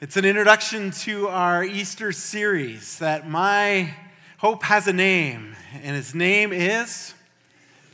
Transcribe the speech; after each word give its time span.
It's 0.00 0.16
an 0.16 0.24
introduction 0.24 0.92
to 0.92 1.26
our 1.26 1.64
Easter 1.64 2.12
series 2.12 3.00
that 3.00 3.28
my 3.28 3.92
hope 4.36 4.62
has 4.62 4.86
a 4.86 4.92
name, 4.92 5.56
and 5.82 5.96
his 5.96 6.14
name 6.14 6.52
is 6.52 7.14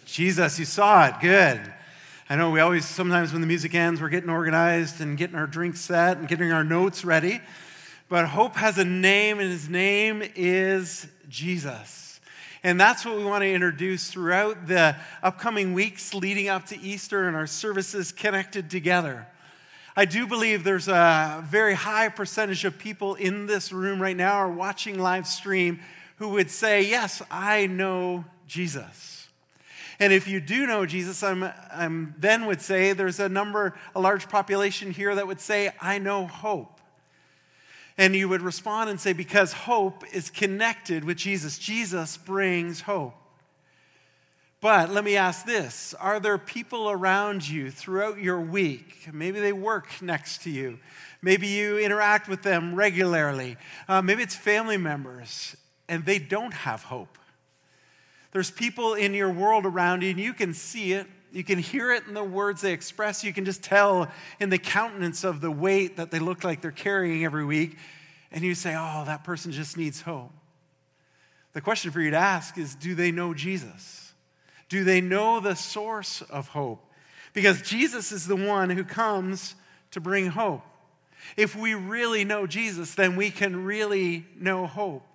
Jesus. 0.05 0.59
You 0.59 0.67
saw 0.67 1.07
it. 1.07 1.15
Good. 1.23 1.63
I 2.29 2.37
know 2.37 2.51
we 2.51 2.61
always, 2.61 2.85
sometimes 2.85 3.33
when 3.33 3.41
the 3.41 3.47
music 3.47 3.75
ends, 3.75 4.03
we're 4.03 4.11
getting 4.11 4.29
organized 4.29 5.01
and 5.01 5.17
getting 5.17 5.37
our 5.37 5.47
drinks 5.47 5.81
set 5.81 6.19
and 6.19 6.29
getting 6.29 6.53
our 6.53 6.63
notes 6.63 7.07
ready. 7.07 7.41
But 8.11 8.27
hope 8.27 8.57
has 8.57 8.77
a 8.77 8.85
name, 8.85 9.41
and 9.41 9.51
his 9.51 9.71
name 9.71 10.23
is 10.37 11.07
Jesus. 11.31 12.21
And 12.63 12.79
that's 12.79 13.07
what 13.07 13.17
we 13.17 13.25
want 13.25 13.45
to 13.45 13.51
introduce 13.51 14.11
throughout 14.11 14.67
the 14.67 14.95
upcoming 15.23 15.73
weeks 15.73 16.13
leading 16.13 16.49
up 16.49 16.67
to 16.67 16.79
Easter 16.79 17.27
and 17.27 17.35
our 17.35 17.47
services 17.47 18.13
connected 18.13 18.69
together. 18.69 19.27
I 19.97 20.07
do 20.07 20.27
believe 20.27 20.65
there's 20.65 20.89
a 20.89 21.45
very 21.49 21.75
high 21.75 22.09
percentage 22.09 22.65
of 22.65 22.79
people 22.79 23.15
in 23.15 23.47
this 23.47 23.73
room 23.73 24.03
right 24.03 24.17
now 24.17 24.43
or 24.43 24.51
watching 24.51 24.99
live 24.99 25.27
stream 25.27 25.81
who 26.17 26.31
would 26.31 26.51
say, 26.51 26.83
Yes, 26.83 27.23
I 27.31 27.67
know 27.67 28.25
Jesus. 28.49 29.29
And 30.01 30.13
if 30.13 30.27
you 30.27 30.41
do 30.41 30.67
know 30.67 30.85
Jesus, 30.87 31.23
I'm, 31.23 31.49
I'm 31.73 32.15
then 32.19 32.47
would 32.47 32.61
say 32.61 32.93
there's 32.93 33.21
a 33.21 33.29
number, 33.29 33.75
a 33.95 34.01
large 34.01 34.29
population 34.29 34.91
here 34.91 35.15
that 35.15 35.29
would 35.29 35.41
say, 35.41 35.71
I 35.81 35.99
know 35.99 36.27
hope. 36.27 36.81
And 37.97 38.17
you 38.17 38.29
would 38.29 38.43
respond 38.43 38.91
and 38.91 39.01
say, 39.01 39.13
Because 39.13 39.53
hope 39.53 40.03
is 40.13 40.29
connected 40.29 41.05
with 41.05 41.17
Jesus. 41.17 41.57
Jesus 41.57 42.17
brings 42.17 42.81
hope. 42.81 43.15
But 44.65 44.89
let 44.89 45.05
me 45.05 45.15
ask 45.15 45.45
this 45.45 45.93
Are 46.01 46.19
there 46.19 46.39
people 46.39 46.89
around 46.89 47.47
you 47.47 47.71
throughout 47.71 48.19
your 48.19 48.41
week? 48.41 49.11
Maybe 49.13 49.39
they 49.39 49.53
work 49.53 50.01
next 50.01 50.43
to 50.45 50.51
you. 50.51 50.79
Maybe 51.21 51.49
you 51.49 51.77
interact 51.77 52.31
with 52.31 52.41
them 52.41 52.75
regularly. 52.75 53.59
Uh, 53.87 54.01
maybe 54.01 54.23
it's 54.23 54.35
family 54.35 54.79
members, 54.79 55.55
and 55.87 56.07
they 56.07 56.19
don't 56.19 56.55
have 56.55 56.85
hope. 56.85 57.19
There's 58.33 58.51
people 58.51 58.95
in 58.95 59.13
your 59.13 59.31
world 59.31 59.67
around 59.67 60.03
you, 60.03 60.09
and 60.09 60.19
you 60.19 60.33
can 60.33 60.55
see 60.55 60.95
it. 60.95 61.09
You 61.31 61.45
can 61.45 61.59
hear 61.59 61.93
it 61.93 62.05
in 62.09 62.15
the 62.15 62.25
words 62.25 62.63
they 62.63 62.73
express. 62.73 63.23
You 63.23 63.35
can 63.35 63.45
just 63.45 63.63
tell 63.63 64.11
in 64.41 64.49
the 64.49 64.57
countenance 64.57 65.25
of 65.25 65.43
the 65.43 65.51
weight 65.51 65.99
that 65.99 66.11
they 66.11 66.21
look 66.21 66.43
like 66.43 66.63
they're 66.63 66.71
carrying 66.71 67.23
every 67.23 67.45
week. 67.45 67.77
And 68.33 68.43
you 68.43 68.55
say, 68.55 68.75
oh, 68.75 69.05
that 69.05 69.25
person 69.25 69.53
just 69.53 69.77
needs 69.77 70.01
hope. 70.01 70.33
The 71.53 71.61
question 71.61 71.91
for 71.91 72.01
you 72.01 72.13
to 72.13 72.17
ask 72.17 72.57
is 72.57 72.75
do 72.75 72.95
they 72.95 73.11
know 73.11 73.35
Jesus? 73.35 74.04
Do 74.75 74.83
they 74.83 75.01
know 75.01 75.39
the 75.39 75.55
source 75.55 76.21
of 76.23 76.49
hope? 76.49 76.85
Because 77.33 77.63
Jesus 77.63 78.11
is 78.11 78.27
the 78.27 78.35
one 78.35 78.71
who 78.71 78.83
comes 78.83 79.55
to 79.93 80.01
bring 80.01 80.27
hope. 80.27 80.63
If 81.37 81.55
we 81.55 81.75
really 81.75 82.25
know 82.25 82.49
Jesus, 82.49 82.93
then 82.97 83.15
we 83.15 83.31
can 83.31 83.65
really 83.65 84.27
know 84.37 84.67
hope. 84.67 85.07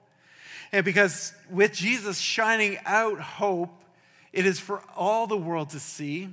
And 0.71 0.85
because 0.85 1.33
with 1.51 1.73
Jesus 1.73 2.19
shining 2.19 2.77
out 2.85 3.19
hope, 3.19 3.83
it 4.31 4.45
is 4.45 4.61
for 4.61 4.81
all 4.95 5.27
the 5.27 5.35
world 5.35 5.71
to 5.71 5.79
see, 5.81 6.29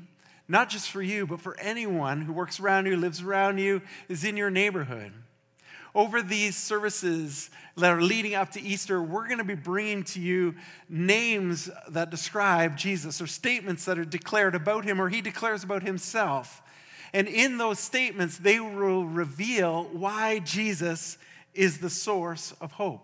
not 0.47 0.69
just 0.69 0.88
for 0.88 1.02
you, 1.02 1.27
but 1.27 1.41
for 1.41 1.58
anyone 1.58 2.20
who 2.20 2.32
works 2.32 2.60
around 2.60 2.86
you, 2.86 2.97
lives 2.97 3.22
around 3.22 3.58
you, 3.58 3.82
is 4.08 4.22
in 4.22 4.36
your 4.36 4.50
neighborhood 4.50 5.10
over 5.97 6.20
these 6.20 6.55
services 6.55 7.48
that 7.75 7.91
are 7.91 8.02
leading 8.02 8.34
up 8.34 8.50
to 8.52 8.61
Easter, 8.61 9.02
we're 9.02 9.27
going 9.27 9.39
to 9.39 9.44
be 9.44 9.55
bringing 9.55 10.05
to 10.05 10.20
you 10.20 10.55
names 10.91 11.70
that 11.88 12.11
describe 12.11 12.77
Jesus 12.77 13.20
or 13.22 13.27
statements 13.27 13.86
that 13.86 13.98
are 13.98 14.05
declared 14.05 14.55
about 14.55 14.84
him 14.84 15.00
or 15.00 15.08
he 15.08 15.22
declares 15.22 15.64
about 15.64 15.83
himself. 15.83 16.61
And 17.14 17.27
in 17.27 17.56
those 17.56 17.78
statements, 17.78 18.36
they 18.36 18.61
will 18.61 19.06
reveal 19.06 19.84
why 19.84 20.41
Jesus 20.41 21.16
is 21.55 21.78
the 21.78 21.88
source 21.88 22.53
of 22.60 22.72
hope. 22.72 23.03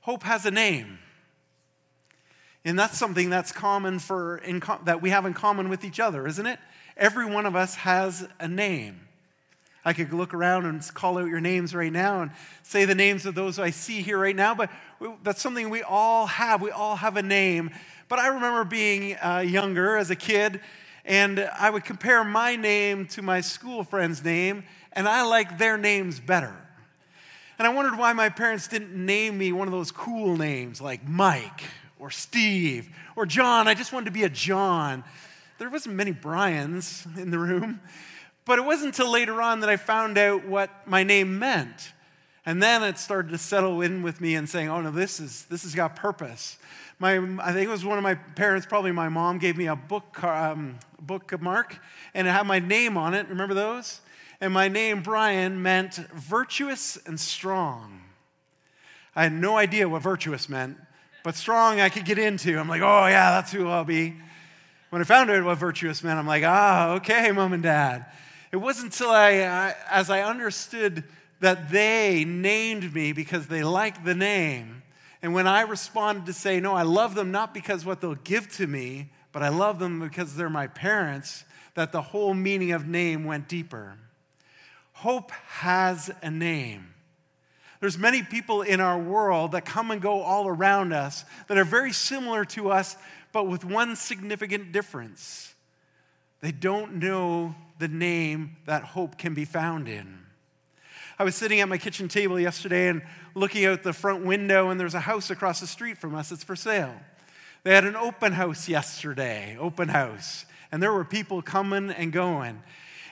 Hope 0.00 0.22
has 0.22 0.46
a 0.46 0.50
name. 0.50 0.98
And 2.64 2.78
that's 2.78 2.96
something 2.96 3.28
that's 3.28 3.52
common 3.52 3.98
for 3.98 4.38
in, 4.38 4.62
that 4.86 5.02
we 5.02 5.10
have 5.10 5.26
in 5.26 5.34
common 5.34 5.68
with 5.68 5.84
each 5.84 6.00
other, 6.00 6.26
isn't 6.26 6.46
it? 6.46 6.58
Every 6.96 7.26
one 7.26 7.44
of 7.44 7.54
us 7.54 7.74
has 7.74 8.26
a 8.40 8.48
name. 8.48 9.07
I 9.88 9.94
could 9.94 10.12
look 10.12 10.34
around 10.34 10.66
and 10.66 10.86
call 10.92 11.16
out 11.16 11.28
your 11.28 11.40
names 11.40 11.74
right 11.74 11.90
now 11.90 12.20
and 12.20 12.30
say 12.62 12.84
the 12.84 12.94
names 12.94 13.24
of 13.24 13.34
those 13.34 13.58
I 13.58 13.70
see 13.70 14.02
here 14.02 14.18
right 14.18 14.36
now, 14.36 14.54
but 14.54 14.70
that's 15.22 15.40
something 15.40 15.70
we 15.70 15.82
all 15.82 16.26
have. 16.26 16.60
We 16.60 16.70
all 16.70 16.96
have 16.96 17.16
a 17.16 17.22
name. 17.22 17.70
But 18.06 18.18
I 18.18 18.26
remember 18.28 18.64
being 18.64 19.16
uh, 19.16 19.38
younger 19.38 19.96
as 19.96 20.10
a 20.10 20.14
kid, 20.14 20.60
and 21.06 21.40
I 21.58 21.70
would 21.70 21.86
compare 21.86 22.22
my 22.22 22.54
name 22.54 23.06
to 23.06 23.22
my 23.22 23.40
school 23.40 23.82
friend's 23.82 24.22
name, 24.22 24.64
and 24.92 25.08
I 25.08 25.22
liked 25.22 25.58
their 25.58 25.78
names 25.78 26.20
better. 26.20 26.54
And 27.58 27.66
I 27.66 27.72
wondered 27.72 27.98
why 27.98 28.12
my 28.12 28.28
parents 28.28 28.68
didn't 28.68 28.94
name 28.94 29.38
me 29.38 29.52
one 29.52 29.68
of 29.68 29.72
those 29.72 29.90
cool 29.90 30.36
names 30.36 30.82
like 30.82 31.08
Mike 31.08 31.64
or 31.98 32.10
Steve 32.10 32.90
or 33.16 33.24
John. 33.24 33.66
I 33.66 33.72
just 33.72 33.94
wanted 33.94 34.04
to 34.04 34.10
be 34.10 34.24
a 34.24 34.28
John. 34.28 35.02
There 35.56 35.70
wasn't 35.70 35.94
many 35.94 36.12
Bryans 36.12 37.06
in 37.16 37.30
the 37.30 37.38
room. 37.38 37.80
But 38.48 38.58
it 38.58 38.64
wasn't 38.64 38.98
until 38.98 39.12
later 39.12 39.42
on 39.42 39.60
that 39.60 39.68
I 39.68 39.76
found 39.76 40.16
out 40.16 40.46
what 40.46 40.70
my 40.86 41.02
name 41.02 41.38
meant. 41.38 41.92
And 42.46 42.62
then 42.62 42.82
it 42.82 42.96
started 42.96 43.30
to 43.32 43.36
settle 43.36 43.82
in 43.82 44.02
with 44.02 44.22
me 44.22 44.36
and 44.36 44.48
saying, 44.48 44.70
oh 44.70 44.80
no, 44.80 44.90
this, 44.90 45.20
is, 45.20 45.44
this 45.50 45.64
has 45.64 45.74
got 45.74 45.96
purpose. 45.96 46.56
My, 46.98 47.18
I 47.42 47.52
think 47.52 47.68
it 47.68 47.70
was 47.70 47.84
one 47.84 47.98
of 47.98 48.02
my 48.02 48.14
parents, 48.14 48.66
probably 48.66 48.90
my 48.90 49.10
mom, 49.10 49.36
gave 49.36 49.58
me 49.58 49.66
a 49.66 49.76
book, 49.76 50.24
um, 50.24 50.78
book 50.98 51.38
mark, 51.42 51.78
and 52.14 52.26
it 52.26 52.30
had 52.30 52.46
my 52.46 52.58
name 52.58 52.96
on 52.96 53.12
it. 53.12 53.28
Remember 53.28 53.52
those? 53.52 54.00
And 54.40 54.54
my 54.54 54.68
name, 54.68 55.02
Bryan, 55.02 55.60
meant 55.60 55.96
virtuous 56.14 56.96
and 57.04 57.20
strong. 57.20 58.00
I 59.14 59.24
had 59.24 59.32
no 59.34 59.58
idea 59.58 59.90
what 59.90 60.00
virtuous 60.00 60.48
meant, 60.48 60.78
but 61.22 61.36
strong 61.36 61.80
I 61.80 61.90
could 61.90 62.06
get 62.06 62.18
into. 62.18 62.58
I'm 62.58 62.66
like, 62.66 62.80
oh 62.80 63.06
yeah, 63.08 63.30
that's 63.32 63.52
who 63.52 63.68
I'll 63.68 63.84
be. 63.84 64.16
When 64.88 65.02
I 65.02 65.04
found 65.04 65.28
out 65.28 65.44
what 65.44 65.58
virtuous 65.58 66.02
meant, 66.02 66.18
I'm 66.18 66.26
like, 66.26 66.44
ah, 66.46 66.92
okay, 66.94 67.30
mom 67.30 67.52
and 67.52 67.62
dad. 67.62 68.06
It 68.50 68.56
wasn't 68.56 68.92
until 68.92 69.10
I, 69.10 69.74
as 69.90 70.10
I 70.10 70.22
understood 70.22 71.04
that 71.40 71.70
they 71.70 72.24
named 72.24 72.94
me 72.94 73.12
because 73.12 73.46
they 73.46 73.62
liked 73.62 74.04
the 74.04 74.14
name, 74.14 74.82
and 75.22 75.34
when 75.34 75.46
I 75.46 75.62
responded 75.62 76.26
to 76.26 76.32
say, 76.32 76.60
no, 76.60 76.74
I 76.74 76.82
love 76.82 77.14
them 77.14 77.30
not 77.30 77.52
because 77.52 77.84
what 77.84 78.00
they'll 78.00 78.14
give 78.14 78.48
to 78.56 78.66
me, 78.66 79.10
but 79.32 79.42
I 79.42 79.48
love 79.48 79.78
them 79.78 80.00
because 80.00 80.36
they're 80.36 80.48
my 80.48 80.68
parents, 80.68 81.44
that 81.74 81.92
the 81.92 82.02
whole 82.02 82.34
meaning 82.34 82.72
of 82.72 82.86
name 82.86 83.24
went 83.24 83.48
deeper. 83.48 83.96
Hope 84.92 85.30
has 85.30 86.10
a 86.22 86.30
name. 86.30 86.94
There's 87.80 87.98
many 87.98 88.22
people 88.22 88.62
in 88.62 88.80
our 88.80 88.98
world 88.98 89.52
that 89.52 89.64
come 89.64 89.92
and 89.92 90.00
go 90.00 90.22
all 90.22 90.48
around 90.48 90.92
us 90.92 91.24
that 91.46 91.56
are 91.56 91.64
very 91.64 91.92
similar 91.92 92.44
to 92.46 92.70
us, 92.70 92.96
but 93.32 93.46
with 93.46 93.64
one 93.64 93.94
significant 93.94 94.72
difference. 94.72 95.54
They 96.40 96.50
don't 96.50 96.94
know 96.94 97.54
the 97.78 97.88
name 97.88 98.56
that 98.66 98.82
hope 98.82 99.18
can 99.18 99.34
be 99.34 99.44
found 99.44 99.88
in. 99.88 100.18
I 101.18 101.24
was 101.24 101.34
sitting 101.34 101.60
at 101.60 101.68
my 101.68 101.78
kitchen 101.78 102.08
table 102.08 102.38
yesterday 102.38 102.88
and 102.88 103.02
looking 103.34 103.64
out 103.64 103.82
the 103.82 103.92
front 103.92 104.24
window, 104.24 104.70
and 104.70 104.78
there's 104.78 104.94
a 104.94 105.00
house 105.00 105.30
across 105.30 105.60
the 105.60 105.66
street 105.66 105.98
from 105.98 106.14
us 106.14 106.28
that's 106.28 106.44
for 106.44 106.56
sale. 106.56 106.94
They 107.64 107.74
had 107.74 107.84
an 107.84 107.96
open 107.96 108.32
house 108.32 108.68
yesterday, 108.68 109.56
open 109.58 109.88
house, 109.88 110.46
and 110.70 110.82
there 110.82 110.92
were 110.92 111.04
people 111.04 111.42
coming 111.42 111.90
and 111.90 112.12
going. 112.12 112.62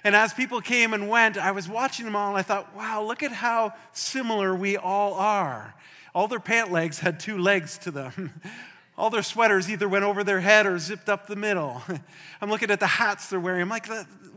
And 0.04 0.14
as 0.14 0.32
people 0.32 0.60
came 0.60 0.94
and 0.94 1.08
went, 1.08 1.36
I 1.36 1.50
was 1.50 1.68
watching 1.68 2.04
them 2.04 2.14
all 2.14 2.28
and 2.28 2.38
I 2.38 2.42
thought, 2.42 2.76
wow, 2.76 3.02
look 3.02 3.24
at 3.24 3.32
how 3.32 3.74
similar 3.92 4.54
we 4.54 4.76
all 4.76 5.14
are. 5.14 5.74
All 6.14 6.28
their 6.28 6.38
pant 6.38 6.70
legs 6.70 7.00
had 7.00 7.18
two 7.18 7.38
legs 7.38 7.76
to 7.78 7.90
them. 7.90 8.40
All 8.98 9.10
their 9.10 9.22
sweaters 9.22 9.68
either 9.68 9.88
went 9.88 10.04
over 10.04 10.24
their 10.24 10.40
head 10.40 10.66
or 10.66 10.78
zipped 10.78 11.08
up 11.08 11.26
the 11.26 11.36
middle. 11.36 11.82
I'm 12.40 12.48
looking 12.48 12.70
at 12.70 12.80
the 12.80 12.86
hats 12.86 13.28
they're 13.28 13.40
wearing. 13.40 13.62
I'm 13.62 13.68
like, 13.68 13.88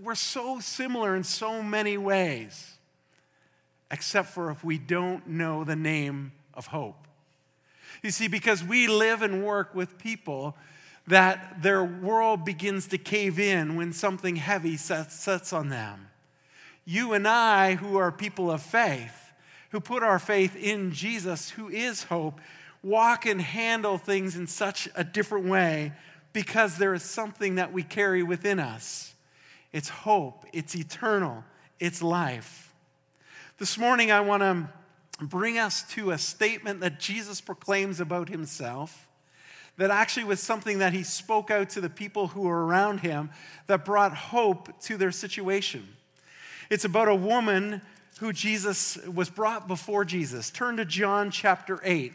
we're 0.02 0.16
so 0.16 0.59
similar 0.59 1.16
in 1.16 1.24
so 1.24 1.64
many 1.64 1.97
ways, 1.97 2.78
except 3.90 4.30
for 4.30 4.51
if 4.51 4.63
we 4.63 4.78
don't 4.78 5.28
know 5.28 5.63
the 5.63 5.75
name 5.75 6.34
of 6.54 6.68
hope. 6.68 7.07
You 8.04 8.12
see, 8.12 8.28
because 8.28 8.63
we 8.63 8.88
live 8.88 9.22
and 9.22 9.45
work 9.45 9.74
with 9.74 9.98
people 9.98 10.56
that 11.07 11.62
their 11.62 11.84
world 11.84 12.45
begins 12.45 12.88
to 12.88 12.98
cave 12.98 13.39
in 13.39 13.75
when 13.75 13.92
something 13.94 14.36
heavy 14.36 14.78
sets, 14.78 15.51
on 15.51 15.69
them. 15.69 16.07
You 16.86 17.13
and 17.13 17.28
I, 17.28 17.75
who 17.75 17.98
are 17.98 18.12
people 18.12 18.51
of 18.51 18.62
faith, 18.62 19.34
who 19.72 19.80
put 19.80 20.04
our 20.04 20.19
faith 20.19 20.56
in 20.56 20.92
Jesus, 20.92 21.50
who 21.51 21.69
is 21.69 22.04
hope, 22.04 22.39
walk 22.84 23.26
and 23.26 23.42
handle 23.42 23.98
things 23.98 24.36
in 24.36 24.48
such 24.48 24.88
a 24.96 25.04
different 25.04 25.48
way 25.48 25.94
because 26.34 26.78
there 26.78 26.94
is 26.94 27.04
something 27.04 27.56
that 27.56 27.74
we 27.74 27.84
carry 27.84 28.24
within 28.24 28.60
us. 28.60 29.14
It's 29.72 29.90
hope, 29.90 30.46
it's 30.54 30.76
eternal, 30.76 31.44
it's 31.80 32.02
life. 32.02 32.74
This 33.58 33.78
morning, 33.78 34.12
I 34.12 34.22
want 34.22 34.42
to 34.42 34.70
bring 35.22 35.58
us 35.58 35.84
to 35.92 36.12
a 36.12 36.18
statement 36.18 36.80
that 36.80 37.00
Jesus 37.00 37.42
proclaims 37.42 38.00
about 38.00 38.30
himself 38.30 39.08
that 39.78 39.92
actually 39.92 40.25
was 40.25 40.42
something 40.42 40.80
that 40.80 40.92
he 40.92 41.04
spoke 41.04 41.50
out 41.50 41.70
to 41.70 41.82
the 41.82 41.90
people 41.90 42.28
who 42.28 42.42
were 42.42 42.66
around 42.66 43.00
him 43.00 43.30
that 43.68 43.86
brought 43.86 44.14
hope 44.14 44.78
to 44.82 44.98
their 44.98 45.12
situation. 45.12 45.88
It's 46.70 46.84
about 46.84 47.08
a 47.08 47.16
woman 47.16 47.82
who 48.20 48.34
Jesus 48.34 48.98
was 49.08 49.30
brought 49.30 49.70
before 49.70 50.04
Jesus. 50.04 50.50
Turn 50.52 50.75
to 50.78 50.86
John 50.86 51.32
chapter 51.32 51.80
8. 51.82 52.12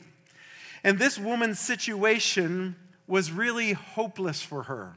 And 0.84 0.98
this 0.98 1.18
woman's 1.18 1.58
situation 1.58 2.76
was 3.06 3.32
really 3.32 3.72
hopeless 3.72 4.42
for 4.42 4.64
her. 4.64 4.94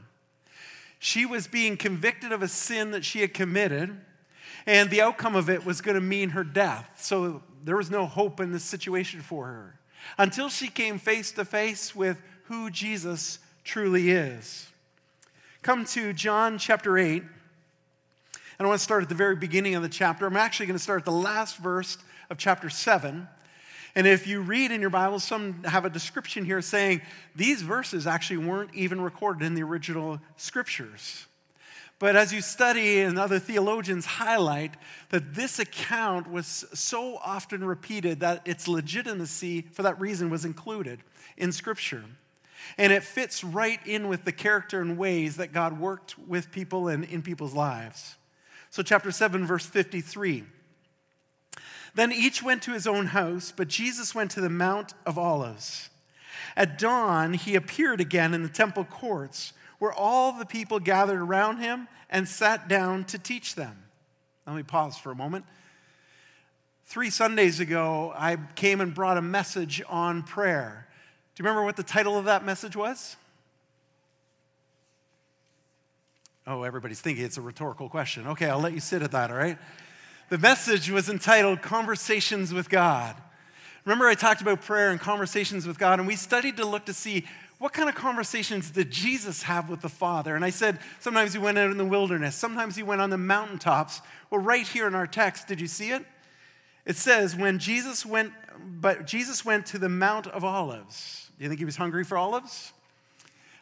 She 1.00 1.26
was 1.26 1.48
being 1.48 1.78
convicted 1.78 2.32
of 2.32 2.42
a 2.42 2.48
sin 2.48 2.92
that 2.92 3.06
she 3.06 3.22
had 3.22 3.34
committed, 3.34 3.96
and 4.66 4.90
the 4.90 5.02
outcome 5.02 5.36
of 5.36 5.50
it 5.50 5.66
was 5.66 5.80
going 5.82 5.96
to 5.96 6.02
mean 6.02 6.30
her 6.30 6.44
death. 6.44 6.90
So 6.98 7.42
there 7.64 7.78
was 7.78 7.90
no 7.90 8.06
hope 8.06 8.40
in 8.40 8.52
this 8.52 8.64
situation 8.64 9.22
for 9.22 9.46
her 9.46 9.80
until 10.18 10.50
she 10.50 10.68
came 10.68 11.00
face 11.00 11.32
to 11.32 11.46
face 11.46 11.96
with 11.96 12.22
who 12.44 12.70
Jesus 12.70 13.40
truly 13.64 14.12
is. 14.12 14.68
Come 15.62 15.86
to 15.86 16.14
John 16.14 16.58
chapter 16.58 16.98
8. 16.98 17.24
And 18.60 18.66
I 18.66 18.70
want 18.70 18.80
to 18.80 18.84
start 18.84 19.04
at 19.04 19.10
the 19.10 19.16
very 19.16 19.36
beginning 19.36 19.76
of 19.76 19.84
the 19.84 19.90
chapter. 19.90 20.26
I'm 20.26 20.38
actually 20.38 20.66
going 20.66 20.78
to 20.78 20.84
start 20.84 21.02
at 21.02 21.06
the 21.06 21.12
last 21.12 21.58
verse 21.58 21.98
of 22.30 22.38
chapter 22.38 22.70
7. 22.70 23.28
And 23.98 24.06
if 24.06 24.28
you 24.28 24.42
read 24.42 24.70
in 24.72 24.80
your 24.80 24.92
Bible, 24.92 25.20
some 25.20 25.64
have 25.64 25.84
a 25.84 25.90
description 25.90 26.46
here 26.46 26.62
saying 26.62 27.02
these 27.36 27.64
verses 27.64 28.06
actually 28.06 28.46
weren't 28.46 28.70
even 28.76 29.02
recorded 29.02 29.44
in 29.44 29.56
the 29.56 29.64
original 29.64 30.20
scriptures. 30.36 31.26
But 31.98 32.16
as 32.16 32.32
you 32.32 32.42
study, 32.42 33.00
and 33.00 33.18
other 33.18 33.40
theologians 33.40 34.06
highlight 34.06 34.76
that 35.10 35.34
this 35.34 35.58
account 35.58 36.30
was 36.30 36.64
so 36.76 37.18
often 37.26 37.64
repeated 37.64 38.20
that 38.20 38.44
its 38.46 38.68
legitimacy 38.68 39.64
for 39.72 39.82
that 39.82 40.00
reason 40.00 40.30
was 40.30 40.46
included 40.46 41.00
in 41.36 41.52
Scripture. 41.52 42.04
And 42.78 42.94
it 42.94 43.02
fits 43.02 43.44
right 43.44 43.80
in 43.88 44.10
with 44.10 44.26
the 44.26 44.32
character 44.32 44.80
and 44.80 45.00
ways 45.00 45.38
that 45.38 45.54
God 45.54 45.80
worked 45.80 46.20
with 46.20 46.52
people 46.52 46.88
and 46.88 47.04
in 47.04 47.24
people's 47.24 47.56
lives. 47.56 48.16
So, 48.70 48.84
chapter 48.84 49.10
7, 49.10 49.44
verse 49.48 49.66
53. 49.66 50.44
Then 51.98 52.12
each 52.12 52.44
went 52.44 52.62
to 52.62 52.74
his 52.74 52.86
own 52.86 53.08
house, 53.08 53.52
but 53.52 53.68
Jesus 53.68 54.14
went 54.14 54.30
to 54.32 54.40
the 54.40 54.52
Mount 54.52 54.94
of 55.04 55.18
Olives. 55.18 55.90
At 56.56 56.78
dawn, 56.78 57.34
he 57.34 57.56
appeared 57.56 58.00
again 58.00 58.36
in 58.36 58.44
the 58.44 58.50
temple 58.50 58.84
courts, 58.84 59.52
where 59.80 59.92
all 59.92 60.32
the 60.32 60.46
people 60.46 60.80
gathered 60.80 61.20
around 61.20 61.58
him 61.58 61.88
and 62.08 62.28
sat 62.28 62.68
down 62.68 63.04
to 63.06 63.18
teach 63.18 63.56
them. 63.56 63.86
Let 64.46 64.56
me 64.56 64.62
pause 64.62 64.96
for 64.96 65.12
a 65.12 65.16
moment. 65.16 65.46
Three 66.86 67.10
Sundays 67.10 67.60
ago, 67.60 68.14
I 68.16 68.38
came 68.54 68.80
and 68.80 68.94
brought 68.94 69.18
a 69.18 69.22
message 69.24 69.82
on 69.90 70.22
prayer. 70.22 70.88
Do 71.34 71.42
you 71.42 71.50
remember 71.50 71.66
what 71.66 71.78
the 71.78 71.84
title 71.84 72.16
of 72.16 72.26
that 72.26 72.46
message 72.46 72.76
was? 72.76 73.16
Oh, 76.46 76.62
everybody's 76.62 77.02
thinking 77.02 77.26
it's 77.26 77.38
a 77.38 77.42
rhetorical 77.42 77.90
question. 77.90 78.28
Okay, 78.28 78.48
I'll 78.48 78.60
let 78.60 78.74
you 78.74 78.82
sit 78.82 79.02
at 79.02 79.14
that, 79.14 79.32
all 79.32 79.38
right? 79.38 79.58
The 80.30 80.38
message 80.38 80.92
was 80.92 81.08
entitled 81.08 81.62
Conversations 81.62 82.54
with 82.54 82.70
God. 82.70 83.16
Remember, 83.86 84.08
I 84.08 84.14
talked 84.14 84.42
about 84.42 84.62
prayer 84.62 84.92
and 84.92 85.00
conversations 85.00 85.66
with 85.66 85.80
God, 85.80 86.00
and 86.00 86.08
we 86.08 86.18
studied 86.18 86.58
to 86.58 86.66
look 86.66 86.86
to 86.88 86.94
see 86.94 87.26
what 87.60 87.72
kind 87.72 87.88
of 87.88 87.96
conversations 87.96 88.70
did 88.70 88.92
Jesus 88.92 89.44
have 89.44 89.70
with 89.70 89.80
the 89.80 89.90
Father? 89.90 90.36
And 90.36 90.44
I 90.44 90.50
said 90.50 90.80
sometimes 91.00 91.32
he 91.32 91.40
went 91.40 91.58
out 91.58 91.72
in 91.72 91.78
the 91.78 91.86
wilderness, 91.86 92.36
sometimes 92.36 92.76
he 92.76 92.84
went 92.84 93.00
on 93.00 93.10
the 93.10 93.18
mountaintops. 93.18 94.02
Well, 94.30 94.42
right 94.42 94.68
here 94.68 94.86
in 94.86 94.96
our 94.96 95.08
text, 95.08 95.48
did 95.48 95.62
you 95.62 95.68
see 95.68 95.92
it? 95.92 96.06
It 96.86 96.98
says, 96.98 97.36
when 97.36 97.58
Jesus 97.58 98.06
went, 98.06 98.34
but 98.60 99.08
Jesus 99.08 99.46
went 99.46 99.66
to 99.68 99.80
the 99.80 99.90
Mount 99.90 100.28
of 100.28 100.44
Olives. 100.44 101.32
Do 101.38 101.44
you 101.44 101.50
think 101.50 101.60
he 101.60 101.66
was 101.66 101.78
hungry 101.78 102.04
for 102.04 102.18
olives? 102.18 102.74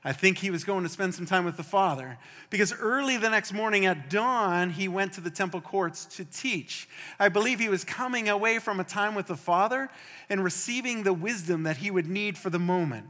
I 0.08 0.14
think 0.14 0.38
he 0.38 0.52
was 0.52 0.64
going 0.64 0.84
to 0.84 0.90
spend 0.90 1.16
some 1.16 1.26
time 1.26 1.46
with 1.46 1.58
the 1.58 1.64
Father 1.64 2.20
because 2.52 2.72
early 2.72 3.18
the 3.18 3.30
next 3.32 3.52
morning 3.52 3.88
at 3.88 4.08
dawn, 4.08 4.70
he 4.70 4.88
went 4.88 5.14
to 5.14 5.22
the 5.22 5.32
temple 5.32 5.62
courts 5.62 6.06
to 6.18 6.26
teach. 6.26 6.88
I 7.20 7.28
believe 7.30 7.60
he 7.60 7.70
was 7.70 7.84
coming 7.84 8.30
away 8.30 8.60
from 8.60 8.80
a 8.80 8.84
time 8.84 9.16
with 9.16 9.26
the 9.26 9.36
Father 9.36 9.90
and 10.30 10.44
receiving 10.44 11.02
the 11.02 11.12
wisdom 11.12 11.64
that 11.64 11.78
he 11.78 11.90
would 11.90 12.06
need 12.08 12.38
for 12.38 12.52
the 12.52 12.60
moment. 12.60 13.08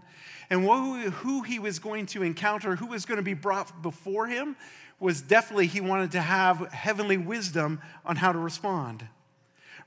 And 0.50 0.63
who 0.63 1.42
he 1.42 1.59
was 1.59 1.80
going 1.80 2.06
to 2.07 2.24
encounter, 2.24 2.77
who 2.77 2.88
was 2.88 3.06
going 3.06 3.18
to 3.18 3.24
be 3.24 3.33
brought 3.33 3.81
before 3.81 4.27
him, 4.27 4.56
was 4.98 5.21
definitely 5.21 5.68
he 5.68 5.81
wanted 5.81 6.13
to 6.13 6.21
have 6.21 6.71
heavenly 6.71 7.18
wisdom 7.18 7.81
on 8.06 8.15
how 8.15 8.31
to 8.31 8.39
respond. 8.39 9.06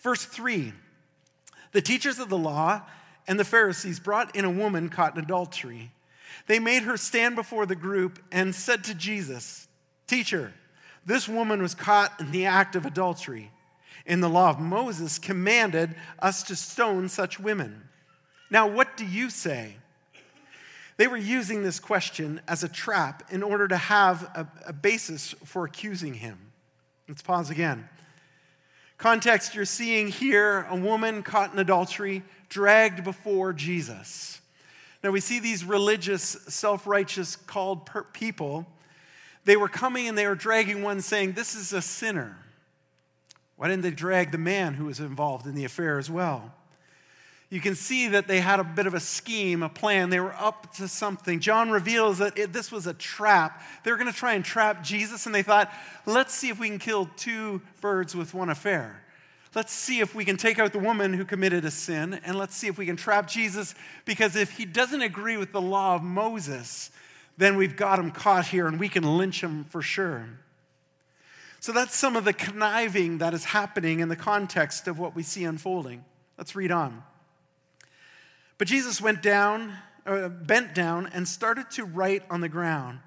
Verse 0.00 0.26
3 0.26 0.74
The 1.72 1.80
teachers 1.80 2.18
of 2.18 2.28
the 2.28 2.36
law 2.36 2.82
and 3.26 3.40
the 3.40 3.46
Pharisees 3.46 3.98
brought 3.98 4.36
in 4.36 4.44
a 4.44 4.50
woman 4.50 4.90
caught 4.90 5.16
in 5.16 5.24
adultery. 5.24 5.92
They 6.46 6.58
made 6.58 6.84
her 6.84 6.96
stand 6.96 7.36
before 7.36 7.66
the 7.66 7.76
group 7.76 8.18
and 8.30 8.54
said 8.54 8.84
to 8.84 8.94
Jesus, 8.94 9.68
Teacher, 10.06 10.52
this 11.04 11.28
woman 11.28 11.62
was 11.62 11.74
caught 11.74 12.20
in 12.20 12.30
the 12.30 12.46
act 12.46 12.76
of 12.76 12.86
adultery. 12.86 13.50
In 14.06 14.20
the 14.20 14.28
law 14.28 14.50
of 14.50 14.60
Moses 14.60 15.18
commanded 15.18 15.94
us 16.18 16.42
to 16.44 16.56
stone 16.56 17.08
such 17.08 17.38
women. 17.38 17.88
Now, 18.50 18.66
what 18.66 18.96
do 18.96 19.04
you 19.04 19.28
say? 19.28 19.76
They 20.96 21.06
were 21.06 21.16
using 21.16 21.62
this 21.62 21.78
question 21.78 22.40
as 22.48 22.64
a 22.64 22.68
trap 22.68 23.22
in 23.30 23.42
order 23.42 23.68
to 23.68 23.76
have 23.76 24.22
a, 24.34 24.48
a 24.66 24.72
basis 24.72 25.34
for 25.44 25.64
accusing 25.64 26.14
him. 26.14 26.38
Let's 27.08 27.22
pause 27.22 27.50
again. 27.50 27.88
Context 28.98 29.54
you're 29.54 29.64
seeing 29.64 30.08
here 30.08 30.66
a 30.68 30.76
woman 30.76 31.22
caught 31.22 31.52
in 31.52 31.58
adultery, 31.60 32.24
dragged 32.48 33.04
before 33.04 33.52
Jesus. 33.52 34.40
Now 35.02 35.10
we 35.10 35.20
see 35.20 35.38
these 35.38 35.64
religious, 35.64 36.22
self 36.48 36.86
righteous, 36.86 37.36
called 37.36 37.88
people. 38.12 38.66
They 39.44 39.56
were 39.56 39.68
coming 39.68 40.08
and 40.08 40.18
they 40.18 40.26
were 40.26 40.34
dragging 40.34 40.82
one 40.82 41.00
saying, 41.00 41.32
This 41.32 41.54
is 41.54 41.72
a 41.72 41.82
sinner. 41.82 42.36
Why 43.56 43.68
didn't 43.68 43.82
they 43.82 43.90
drag 43.90 44.30
the 44.30 44.38
man 44.38 44.74
who 44.74 44.84
was 44.84 45.00
involved 45.00 45.46
in 45.46 45.54
the 45.54 45.64
affair 45.64 45.98
as 45.98 46.10
well? 46.10 46.54
You 47.50 47.60
can 47.60 47.74
see 47.74 48.08
that 48.08 48.28
they 48.28 48.40
had 48.40 48.60
a 48.60 48.64
bit 48.64 48.86
of 48.86 48.92
a 48.92 49.00
scheme, 49.00 49.62
a 49.62 49.70
plan. 49.70 50.10
They 50.10 50.20
were 50.20 50.34
up 50.38 50.74
to 50.74 50.86
something. 50.86 51.40
John 51.40 51.70
reveals 51.70 52.18
that 52.18 52.36
it, 52.38 52.52
this 52.52 52.70
was 52.70 52.86
a 52.86 52.92
trap. 52.92 53.62
They 53.84 53.90
were 53.90 53.96
going 53.96 54.12
to 54.12 54.16
try 54.16 54.34
and 54.34 54.44
trap 54.44 54.84
Jesus, 54.84 55.24
and 55.24 55.34
they 55.34 55.42
thought, 55.42 55.72
let's 56.04 56.34
see 56.34 56.50
if 56.50 56.60
we 56.60 56.68
can 56.68 56.78
kill 56.78 57.08
two 57.16 57.62
birds 57.80 58.14
with 58.14 58.34
one 58.34 58.50
affair. 58.50 59.02
Let's 59.54 59.72
see 59.72 60.00
if 60.00 60.14
we 60.14 60.24
can 60.24 60.36
take 60.36 60.58
out 60.58 60.72
the 60.72 60.78
woman 60.78 61.14
who 61.14 61.24
committed 61.24 61.64
a 61.64 61.70
sin, 61.70 62.20
and 62.24 62.36
let's 62.36 62.54
see 62.54 62.66
if 62.66 62.76
we 62.76 62.86
can 62.86 62.96
trap 62.96 63.28
Jesus, 63.28 63.74
because 64.04 64.36
if 64.36 64.52
he 64.52 64.64
doesn't 64.64 65.02
agree 65.02 65.36
with 65.36 65.52
the 65.52 65.60
law 65.60 65.94
of 65.94 66.02
Moses, 66.02 66.90
then 67.38 67.56
we've 67.56 67.76
got 67.76 67.98
him 67.98 68.10
caught 68.10 68.48
here 68.48 68.66
and 68.66 68.78
we 68.78 68.88
can 68.88 69.16
lynch 69.16 69.42
him 69.42 69.64
for 69.64 69.80
sure. 69.80 70.28
So 71.60 71.72
that's 71.72 71.96
some 71.96 72.14
of 72.16 72.24
the 72.24 72.32
conniving 72.32 73.18
that 73.18 73.32
is 73.32 73.46
happening 73.46 74.00
in 74.00 74.08
the 74.08 74.16
context 74.16 74.86
of 74.86 74.98
what 74.98 75.16
we 75.16 75.22
see 75.22 75.44
unfolding. 75.44 76.04
Let's 76.36 76.54
read 76.54 76.70
on. 76.70 77.02
But 78.58 78.68
Jesus 78.68 79.00
went 79.00 79.22
down, 79.22 79.72
uh, 80.04 80.28
bent 80.28 80.74
down, 80.74 81.06
and 81.12 81.26
started 81.26 81.70
to 81.72 81.84
write 81.84 82.22
on 82.28 82.40
the 82.40 82.48
ground 82.48 82.98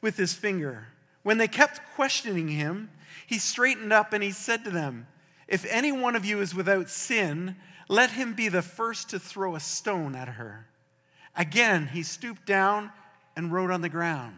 with 0.00 0.16
his 0.16 0.34
finger. 0.34 0.88
When 1.22 1.38
they 1.38 1.48
kept 1.48 1.80
questioning 1.94 2.48
him, 2.48 2.90
he 3.26 3.38
straightened 3.38 3.92
up 3.92 4.12
and 4.12 4.22
he 4.22 4.30
said 4.30 4.64
to 4.64 4.70
them, 4.70 5.06
if 5.48 5.66
any 5.70 5.92
one 5.92 6.16
of 6.16 6.24
you 6.24 6.40
is 6.40 6.54
without 6.54 6.88
sin, 6.88 7.56
let 7.88 8.10
him 8.10 8.34
be 8.34 8.48
the 8.48 8.62
first 8.62 9.10
to 9.10 9.18
throw 9.18 9.54
a 9.54 9.60
stone 9.60 10.14
at 10.14 10.28
her. 10.28 10.66
Again, 11.36 11.88
he 11.92 12.02
stooped 12.02 12.46
down 12.46 12.90
and 13.36 13.52
wrote 13.52 13.70
on 13.70 13.80
the 13.80 13.88
ground. 13.88 14.36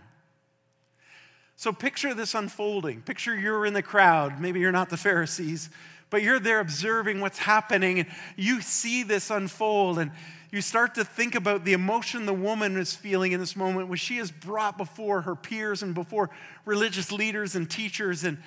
So 1.57 1.73
picture 1.73 2.13
this 2.15 2.35
unfolding. 2.35 3.03
Picture 3.03 3.35
you're 3.37 3.67
in 3.67 3.73
the 3.73 3.83
crowd. 3.83 4.41
Maybe 4.41 4.61
you're 4.61 4.73
not 4.73 4.91
the 4.91 4.97
Pharisees, 4.97 5.71
but 6.11 6.23
you're 6.23 6.39
there 6.39 6.61
observing 6.61 7.21
what's 7.21 7.39
happening 7.39 7.99
and 7.99 8.09
you 8.37 8.61
see 8.61 9.03
this 9.03 9.31
unfold 9.31 9.99
and 9.99 10.11
you 10.53 10.61
start 10.61 10.95
to 10.95 11.05
think 11.05 11.35
about 11.35 11.65
the 11.65 11.73
emotion 11.73 12.25
the 12.25 12.33
woman 12.33 12.77
is 12.77 12.95
feeling 12.95 13.33
in 13.33 13.41
this 13.41 13.57
moment 13.57 13.89
when 13.89 13.99
she 13.99 14.19
is 14.19 14.31
brought 14.31 14.79
before 14.79 15.23
her 15.23 15.35
peers 15.35 15.83
and 15.83 15.95
before 15.95 16.31
religious 16.65 17.11
leaders 17.11 17.57
and 17.57 17.69
teachers 17.69 18.23
and 18.23 18.39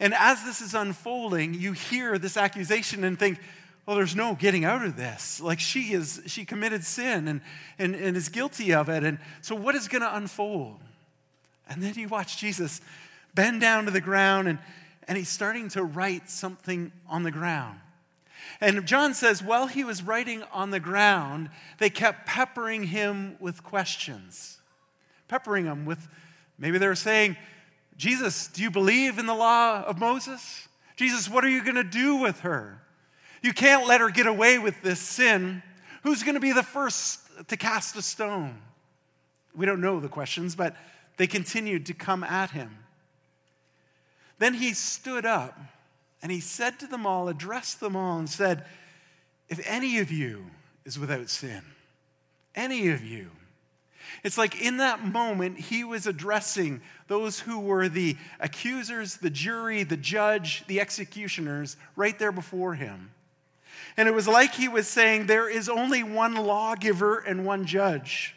and 0.00 0.14
as 0.14 0.44
this 0.44 0.60
is 0.60 0.74
unfolding, 0.74 1.54
you 1.54 1.72
hear 1.72 2.18
this 2.18 2.36
accusation 2.36 3.04
and 3.04 3.18
think, 3.18 3.40
well, 3.84 3.96
there's 3.96 4.14
no 4.14 4.34
getting 4.34 4.64
out 4.64 4.84
of 4.84 4.96
this. 4.96 5.40
Like 5.40 5.58
she 5.58 5.92
is, 5.92 6.20
she 6.26 6.44
committed 6.44 6.84
sin 6.84 7.26
and, 7.26 7.40
and, 7.78 7.94
and 7.94 8.16
is 8.16 8.28
guilty 8.28 8.72
of 8.74 8.88
it. 8.88 9.02
And 9.02 9.18
so 9.40 9.54
what 9.54 9.74
is 9.74 9.88
going 9.88 10.02
to 10.02 10.14
unfold? 10.14 10.78
And 11.68 11.82
then 11.82 11.94
you 11.94 12.06
watch 12.08 12.38
Jesus 12.38 12.80
bend 13.34 13.60
down 13.60 13.86
to 13.86 13.90
the 13.90 14.00
ground 14.00 14.46
and, 14.46 14.58
and 15.08 15.16
he's 15.16 15.28
starting 15.28 15.68
to 15.70 15.82
write 15.82 16.28
something 16.28 16.92
on 17.08 17.22
the 17.22 17.30
ground. 17.30 17.80
And 18.60 18.86
John 18.86 19.14
says, 19.14 19.42
while 19.42 19.66
he 19.66 19.84
was 19.84 20.02
writing 20.02 20.42
on 20.52 20.70
the 20.70 20.80
ground, 20.80 21.50
they 21.78 21.90
kept 21.90 22.26
peppering 22.26 22.84
him 22.84 23.36
with 23.40 23.62
questions. 23.62 24.58
Peppering 25.28 25.66
him 25.66 25.84
with, 25.84 26.08
maybe 26.58 26.78
they 26.78 26.86
were 26.88 26.94
saying, 26.94 27.36
Jesus, 27.98 28.46
do 28.46 28.62
you 28.62 28.70
believe 28.70 29.18
in 29.18 29.26
the 29.26 29.34
law 29.34 29.82
of 29.82 29.98
Moses? 29.98 30.68
Jesus, 30.96 31.28
what 31.28 31.44
are 31.44 31.48
you 31.48 31.62
going 31.62 31.74
to 31.74 31.84
do 31.84 32.16
with 32.16 32.40
her? 32.40 32.80
You 33.42 33.52
can't 33.52 33.86
let 33.86 34.00
her 34.00 34.08
get 34.08 34.26
away 34.26 34.58
with 34.58 34.80
this 34.82 35.00
sin. 35.00 35.62
Who's 36.04 36.22
going 36.22 36.34
to 36.34 36.40
be 36.40 36.52
the 36.52 36.62
first 36.62 37.20
to 37.48 37.56
cast 37.56 37.96
a 37.96 38.02
stone? 38.02 38.62
We 39.54 39.66
don't 39.66 39.80
know 39.80 40.00
the 40.00 40.08
questions, 40.08 40.54
but 40.54 40.74
they 41.18 41.26
continued 41.26 41.86
to 41.86 41.94
come 41.94 42.24
at 42.24 42.50
him. 42.50 42.78
Then 44.38 44.54
he 44.54 44.72
stood 44.72 45.26
up 45.26 45.58
And 46.22 46.32
he 46.32 46.40
said 46.40 46.78
to 46.80 46.86
them 46.86 47.06
all, 47.06 47.28
addressed 47.28 47.80
them 47.80 47.94
all, 47.94 48.18
and 48.18 48.28
said, 48.28 48.64
If 49.48 49.60
any 49.68 49.98
of 49.98 50.10
you 50.10 50.46
is 50.84 50.98
without 50.98 51.30
sin, 51.30 51.62
any 52.54 52.88
of 52.88 53.04
you, 53.04 53.30
it's 54.24 54.38
like 54.38 54.60
in 54.60 54.78
that 54.78 55.04
moment, 55.04 55.58
he 55.58 55.84
was 55.84 56.06
addressing 56.06 56.80
those 57.06 57.40
who 57.40 57.60
were 57.60 57.88
the 57.88 58.16
accusers, 58.40 59.16
the 59.16 59.30
jury, 59.30 59.82
the 59.82 59.96
judge, 59.96 60.64
the 60.66 60.80
executioners, 60.80 61.76
right 61.96 62.18
there 62.18 62.32
before 62.32 62.74
him. 62.74 63.10
And 63.96 64.08
it 64.08 64.14
was 64.14 64.28
like 64.28 64.54
he 64.54 64.68
was 64.68 64.86
saying, 64.86 65.26
There 65.26 65.48
is 65.48 65.68
only 65.68 66.02
one 66.02 66.34
lawgiver 66.34 67.18
and 67.18 67.44
one 67.44 67.64
judge, 67.66 68.34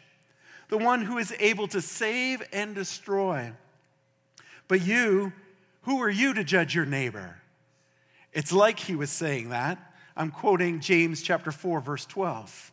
the 0.68 0.78
one 0.78 1.02
who 1.02 1.18
is 1.18 1.34
able 1.38 1.68
to 1.68 1.80
save 1.80 2.42
and 2.52 2.74
destroy. 2.74 3.52
But 4.68 4.82
you, 4.82 5.32
who 5.82 6.02
are 6.02 6.10
you 6.10 6.34
to 6.34 6.44
judge 6.44 6.74
your 6.74 6.86
neighbor? 6.86 7.36
It's 8.32 8.52
like 8.52 8.78
he 8.78 8.96
was 8.96 9.10
saying 9.10 9.50
that. 9.50 9.78
I'm 10.16 10.30
quoting 10.30 10.80
James 10.80 11.22
chapter 11.22 11.52
4, 11.52 11.80
verse 11.80 12.06
12. 12.06 12.72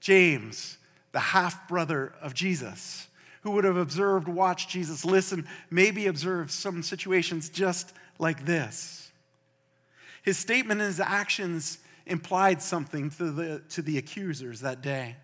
James, 0.00 0.78
the 1.18 1.22
half 1.22 1.66
brother 1.66 2.12
of 2.22 2.32
Jesus, 2.32 3.08
who 3.42 3.50
would 3.50 3.64
have 3.64 3.76
observed, 3.76 4.28
watched 4.28 4.70
Jesus, 4.70 5.04
listen, 5.04 5.48
maybe 5.68 6.06
observed 6.06 6.48
some 6.48 6.80
situations 6.80 7.48
just 7.48 7.92
like 8.20 8.46
this. 8.46 9.10
His 10.22 10.38
statement 10.38 10.80
and 10.80 10.86
his 10.86 11.00
actions 11.00 11.78
implied 12.06 12.62
something 12.62 13.10
to 13.10 13.32
the, 13.32 13.62
to 13.70 13.82
the 13.82 13.98
accusers 13.98 14.60
that 14.60 14.80
day. 14.80 15.16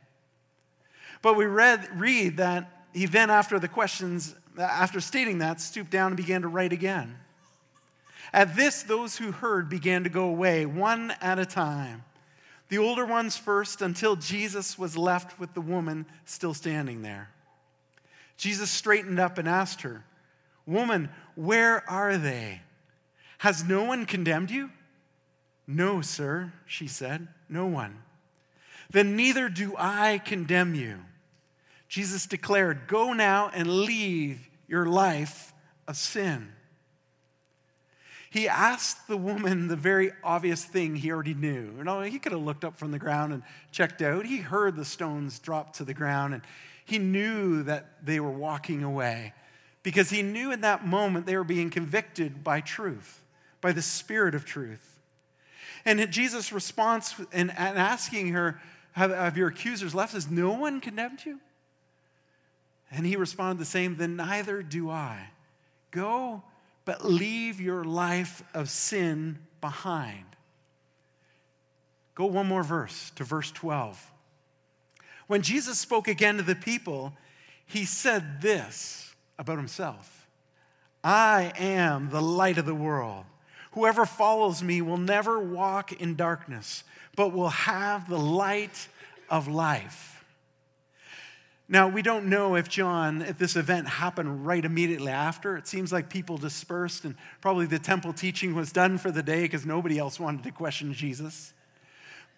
But 1.23 1.37
we 1.37 1.45
read, 1.45 1.89
read 1.95 2.39
that 2.39 2.87
he 2.93 3.07
then, 3.07 3.31
after 3.31 3.61
the 3.61 3.69
questions, 3.69 4.35
after 4.59 5.01
stating 5.01 5.39
that, 5.39 5.61
stooped 5.61 5.93
down 5.93 6.09
and 6.09 6.17
began 6.17 6.43
to 6.43 6.49
write 6.49 6.73
again. 6.73 7.15
At 8.33 8.57
this, 8.57 8.83
those 8.83 9.17
who 9.17 9.31
heard 9.31 9.69
began 9.69 10.03
to 10.03 10.11
go 10.11 10.25
away, 10.25 10.67
one 10.67 11.13
at 11.21 11.39
a 11.39 11.47
time 11.47 12.03
the 12.68 12.78
older 12.78 13.04
ones 13.04 13.37
first, 13.37 13.83
until 13.83 14.16
Jesus 14.16 14.78
was 14.78 14.97
left 14.97 15.38
with 15.38 15.54
the 15.54 15.61
woman 15.61 16.06
still 16.25 16.54
standing 16.54 17.02
there. 17.02 17.30
Jesus 18.37 18.71
straightened 18.71 19.21
up 19.21 19.38
and 19.38 19.49
asked 19.49 19.83
her, 19.83 20.04
Woman, 20.66 21.11
where 21.35 21.88
are 21.88 22.16
they? 22.16 22.62
Has 23.38 23.62
no 23.62 23.85
one 23.85 24.06
condemned 24.06 24.50
you? 24.50 24.71
No, 25.66 26.00
sir, 26.00 26.52
she 26.66 26.88
said, 26.88 27.28
no 27.49 27.66
one. 27.66 27.99
Then 28.90 29.16
neither 29.16 29.49
do 29.49 29.75
I 29.78 30.18
condemn 30.18 30.75
you. 30.75 31.00
Jesus 31.88 32.26
declared, 32.26 32.87
Go 32.87 33.12
now 33.12 33.50
and 33.52 33.83
leave 33.83 34.49
your 34.66 34.87
life 34.87 35.52
of 35.87 35.97
sin 35.97 36.54
he 38.35 38.49
asked 38.49 39.07
the 39.07 39.17
woman 39.17 39.69
the 39.69 39.76
very 39.76 40.11
obvious 40.25 40.64
thing 40.64 40.97
he 40.97 41.12
already 41.12 41.35
knew. 41.35 41.73
You 41.79 41.85
know, 41.85 42.00
he 42.00 42.19
could 42.19 42.33
have 42.33 42.41
looked 42.41 42.64
up 42.64 42.76
from 42.76 42.91
the 42.91 42.99
ground 42.99 43.33
and 43.33 43.45
checked 43.71 44.03
out. 44.03 44.26
He 44.26 44.38
heard 44.38 44.75
the 44.75 44.85
stones 44.85 45.38
drop 45.38 45.75
to 45.75 45.85
the 45.85 45.95
ground 45.95 46.35
and 46.35 46.43
he 46.85 46.99
knew 46.99 47.62
that 47.62 48.05
they 48.05 48.19
were 48.19 48.33
walking 48.33 48.83
away 48.83 49.35
because 49.85 50.11
he 50.11 50.21
knew 50.21 50.50
in 50.50 50.62
that 50.62 50.85
moment 50.85 51.26
they 51.26 51.37
were 51.37 51.45
being 51.45 51.71
convicted 51.71 52.43
by 52.43 52.61
truth, 52.61 53.23
by 53.61 53.71
the 53.71 53.81
spirit 53.81 54.35
of 54.35 54.45
truth. 54.45 54.99
And 55.85 56.11
Jesus' 56.11 56.53
response 56.53 57.14
in, 57.33 57.50
in 57.50 57.50
asking 57.50 58.31
her, 58.31 58.61
have, 58.95 59.12
have 59.12 59.37
your 59.37 59.47
accusers 59.47 59.95
left? 59.95 60.12
Is 60.12 60.29
no 60.29 60.55
one 60.55 60.81
condemned 60.81 61.25
you? 61.25 61.38
And 62.91 63.07
he 63.07 63.14
responded 63.14 63.61
the 63.61 63.64
same, 63.64 63.97
then 63.97 64.17
neither 64.17 64.61
do 64.61 64.91
I. 64.91 65.29
Go 65.93 66.43
but 66.85 67.05
leave 67.05 67.61
your 67.61 67.85
life 67.85 68.43
of 68.53 68.69
sin 68.69 69.38
behind. 69.61 70.25
Go 72.14 72.26
one 72.26 72.47
more 72.47 72.62
verse 72.62 73.11
to 73.17 73.25
verse 73.25 73.50
12. 73.50 74.12
When 75.26 75.43
Jesus 75.43 75.79
spoke 75.79 76.07
again 76.07 76.37
to 76.37 76.43
the 76.43 76.55
people, 76.55 77.14
he 77.67 77.85
said 77.85 78.41
this 78.41 79.14
about 79.38 79.57
himself 79.57 80.26
I 81.03 81.53
am 81.57 82.11
the 82.11 82.23
light 82.23 82.59
of 82.59 82.67
the 82.67 82.75
world. 82.75 83.25
Whoever 83.73 84.07
follows 84.07 84.62
me 84.62 84.81
will 84.81 84.99
never 84.99 85.41
walk 85.41 85.93
in 85.93 86.14
darkness, 86.14 86.85
but 87.17 87.33
will 87.33 87.49
have 87.49 88.09
the 88.09 88.19
light 88.19 88.88
of 89.29 89.49
life. 89.49 90.13
Now, 91.66 91.88
we 91.88 92.02
don't 92.02 92.26
know 92.26 92.56
if 92.56 92.68
John, 92.68 93.23
if 93.23 93.38
this 93.38 93.56
event 93.56 93.88
happened 93.88 94.47
right 94.47 94.62
immediately 94.64 95.11
after. 95.11 95.56
It 95.56 95.66
seems 95.66 95.92
like 95.92 96.11
people 96.11 96.37
dispersed 96.37 97.04
and 97.04 97.14
probably 97.40 97.64
the 97.66 97.78
temple 97.78 98.12
teaching 98.12 98.54
was 98.54 98.71
done 98.71 98.99
for 98.99 99.11
the 99.11 99.23
day 99.23 99.42
because 99.42 99.64
nobody 99.64 99.99
else 99.99 100.21
wanted 100.21 100.42
to 100.44 100.50
question 100.50 100.92
Jesus. 100.92 101.54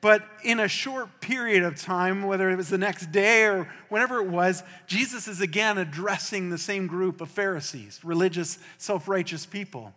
But 0.00 0.22
in 0.44 0.60
a 0.60 0.68
short 0.68 1.20
period 1.20 1.64
of 1.64 1.74
time, 1.80 2.22
whether 2.22 2.50
it 2.50 2.56
was 2.56 2.68
the 2.68 2.78
next 2.78 3.10
day 3.10 3.44
or 3.44 3.68
whenever 3.88 4.20
it 4.20 4.28
was, 4.28 4.62
Jesus 4.86 5.26
is 5.26 5.40
again 5.40 5.78
addressing 5.78 6.50
the 6.50 6.58
same 6.58 6.86
group 6.86 7.20
of 7.20 7.28
Pharisees, 7.28 8.00
religious, 8.04 8.58
self 8.78 9.08
righteous 9.08 9.46
people. 9.46 9.92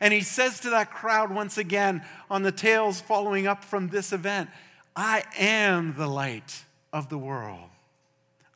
And 0.00 0.12
he 0.12 0.20
says 0.20 0.60
to 0.60 0.70
that 0.70 0.90
crowd 0.90 1.30
once 1.32 1.56
again 1.56 2.04
on 2.28 2.42
the 2.42 2.52
tales 2.52 3.00
following 3.00 3.46
up 3.46 3.64
from 3.64 3.88
this 3.88 4.12
event, 4.12 4.50
I 4.94 5.22
am 5.38 5.94
the 5.96 6.08
light 6.08 6.64
of 6.92 7.08
the 7.08 7.18
world. 7.18 7.70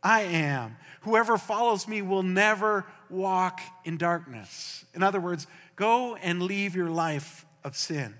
I 0.02 0.22
am. 0.22 0.76
Whoever 1.02 1.38
follows 1.38 1.88
me 1.88 2.02
will 2.02 2.22
never 2.22 2.84
walk 3.10 3.60
in 3.84 3.96
darkness. 3.96 4.84
In 4.94 5.02
other 5.02 5.20
words, 5.20 5.46
go 5.76 6.16
and 6.16 6.42
leave 6.42 6.74
your 6.74 6.90
life 6.90 7.46
of 7.64 7.76
sin. 7.76 8.14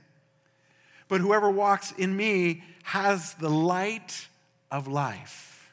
But 1.08 1.20
whoever 1.20 1.50
walks 1.50 1.92
in 1.92 2.16
me 2.16 2.62
has 2.85 3.35
the 3.35 3.50
light 3.50 4.28
of 4.70 4.88
life. 4.88 5.70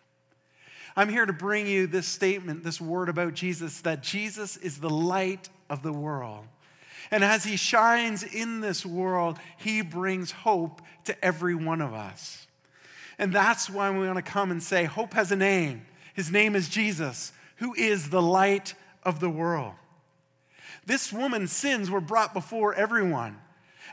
I'm 0.95 1.09
here 1.09 1.25
to 1.25 1.33
bring 1.33 1.67
you 1.67 1.88
this 1.88 2.07
statement, 2.07 2.63
this 2.63 2.79
word 2.79 3.09
about 3.09 3.33
Jesus, 3.33 3.81
that 3.81 4.01
Jesus 4.01 4.55
is 4.57 4.79
the 4.79 4.89
light 4.89 5.50
of 5.69 5.83
the 5.83 5.91
world. 5.91 6.45
And 7.12 7.24
as 7.24 7.43
he 7.43 7.57
shines 7.57 8.24
in 8.24 8.62
this 8.62 8.85
world, 8.85 9.38
he 9.57 9.81
brings 9.81 10.31
hope 10.31 10.81
to 11.05 11.25
every 11.25 11.53
one 11.53 11.81
of 11.81 11.93
us. 11.93 12.47
And 13.17 13.31
that's 13.31 13.69
why 13.69 13.91
we 13.91 14.05
want 14.05 14.17
to 14.17 14.31
come 14.31 14.51
and 14.51 14.62
say, 14.63 14.85
Hope 14.85 15.13
has 15.13 15.31
a 15.31 15.35
name. 15.35 15.85
His 16.15 16.31
name 16.31 16.55
is 16.55 16.69
Jesus, 16.69 17.34
who 17.57 17.74
is 17.75 18.10
the 18.10 18.22
light 18.22 18.74
of 19.03 19.19
the 19.19 19.29
world. 19.29 19.74
This 20.86 21.12
woman's 21.12 21.51
sins 21.51 21.91
were 21.91 22.00
brought 22.00 22.34
before 22.34 22.74
everyone, 22.74 23.38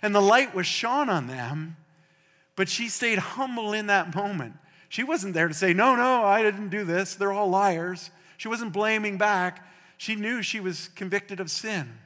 and 0.03 0.15
the 0.15 0.23
light 0.23 0.55
was 0.55 0.67
shone 0.67 1.09
on 1.09 1.27
them, 1.27 1.77
but 2.55 2.69
she 2.69 2.89
stayed 2.89 3.19
humble 3.19 3.73
in 3.73 3.89
that 3.89 4.15
moment. 4.15 4.55
She 4.89 5.03
wasn't 5.03 5.35
there 5.35 5.49
to 5.49 5.55
say, 5.55 5.73
No, 5.73 5.97
no, 5.97 6.23
I 6.23 6.43
didn't 6.43 6.69
do 6.69 6.85
this. 6.85 7.17
They're 7.17 7.33
all 7.33 7.49
liars. 7.49 8.11
She 8.37 8.47
wasn't 8.47 8.73
blaming 8.73 9.19
back. 9.19 9.67
She 9.97 10.15
knew 10.15 10.43
she 10.43 10.61
was 10.61 10.89
convicted 10.95 11.41
of 11.41 11.51
sin. 11.51 11.99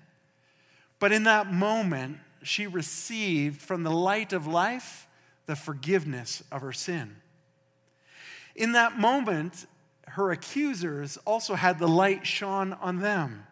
But 0.99 1.12
in 1.12 1.25
that 1.25 1.52
moment, 1.52 2.18
she 2.42 2.66
received 2.66 3.61
from 3.61 3.82
the 3.82 3.90
light 3.90 4.32
of 4.32 4.46
life 4.46 5.08
the 5.44 5.56
forgiveness 5.56 6.42
of 6.50 6.62
her 6.62 6.73
sin. 6.73 7.16
In 8.54 8.73
that 8.73 8.99
moment, 8.99 9.66
her 10.16 10.30
accusers 10.30 11.18
also 11.26 11.54
had 11.54 11.78
the 11.78 11.87
light 11.87 12.26
shone 12.26 12.73
on 12.73 13.00
them. 13.00 13.46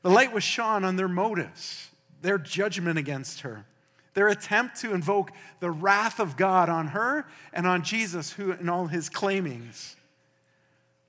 The 0.00 0.08
light 0.08 0.32
was 0.32 0.42
shone 0.42 0.82
on 0.82 0.96
their 0.96 1.08
motives, 1.08 1.90
their 2.22 2.38
judgment 2.38 2.98
against 2.98 3.42
her, 3.42 3.66
their 4.14 4.28
attempt 4.28 4.80
to 4.80 4.94
invoke 4.94 5.30
the 5.60 5.70
wrath 5.70 6.20
of 6.20 6.38
God 6.38 6.70
on 6.70 6.88
her 6.88 7.26
and 7.52 7.66
on 7.66 7.82
Jesus 7.82 8.32
who 8.32 8.52
in 8.52 8.70
all 8.70 8.86
his 8.86 9.10
claimings. 9.10 9.96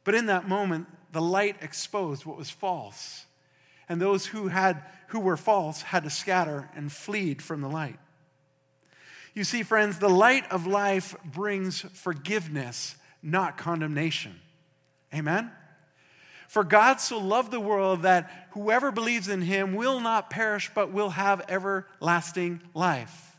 But 0.04 0.14
in 0.14 0.26
that 0.26 0.46
moment, 0.46 0.88
the 1.14 1.22
light 1.22 1.56
exposed 1.62 2.26
what 2.26 2.38
was 2.38 2.50
false. 2.50 3.28
And 3.88 4.02
those 4.02 4.26
who 4.26 4.50
had 4.50 4.84
who 5.08 5.22
were 5.22 5.38
false 5.38 5.84
had 5.84 6.04
to 6.04 6.10
scatter 6.10 6.70
and 6.76 6.92
flee 6.92 7.36
from 7.36 7.62
the 7.62 7.70
light. 7.70 8.00
You 9.34 9.46
see, 9.46 9.64
friends, 9.64 10.00
the 10.00 10.10
light 10.10 10.52
of 10.52 10.68
life 10.68 11.16
brings 11.24 11.80
forgiveness, 11.80 12.98
not 13.24 13.58
condemnation. 13.58 14.42
Amen? 15.16 15.52
For 16.48 16.64
God 16.64 17.02
so 17.02 17.18
loved 17.18 17.52
the 17.52 17.60
world 17.60 18.04
that 18.04 18.48
whoever 18.52 18.92
believes 18.92 19.28
in 19.28 19.42
him 19.42 19.74
will 19.76 20.00
not 20.00 20.30
perish, 20.30 20.70
but 20.74 20.92
will 20.92 21.10
have 21.12 21.46
everlasting 21.50 22.62
life. 22.74 23.38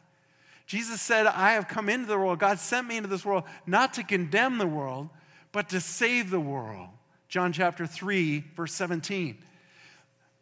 Jesus 0.67 1.01
said, 1.01 1.27
I 1.27 1.53
have 1.53 1.69
come 1.69 1.89
into 1.89 2.07
the 2.07 2.19
world. 2.19 2.41
God 2.41 2.59
sent 2.59 2.89
me 2.89 2.97
into 2.97 3.09
this 3.09 3.25
world 3.25 3.45
not 3.67 3.95
to 3.95 4.03
condemn 4.03 4.59
the 4.59 4.67
world, 4.67 5.09
but 5.53 5.69
to 5.69 5.81
save 5.81 6.31
the 6.31 6.41
world. 6.41 6.89
John 7.29 7.53
chapter 7.53 7.87
3, 7.87 8.45
verse 8.57 8.75
17. 8.75 9.39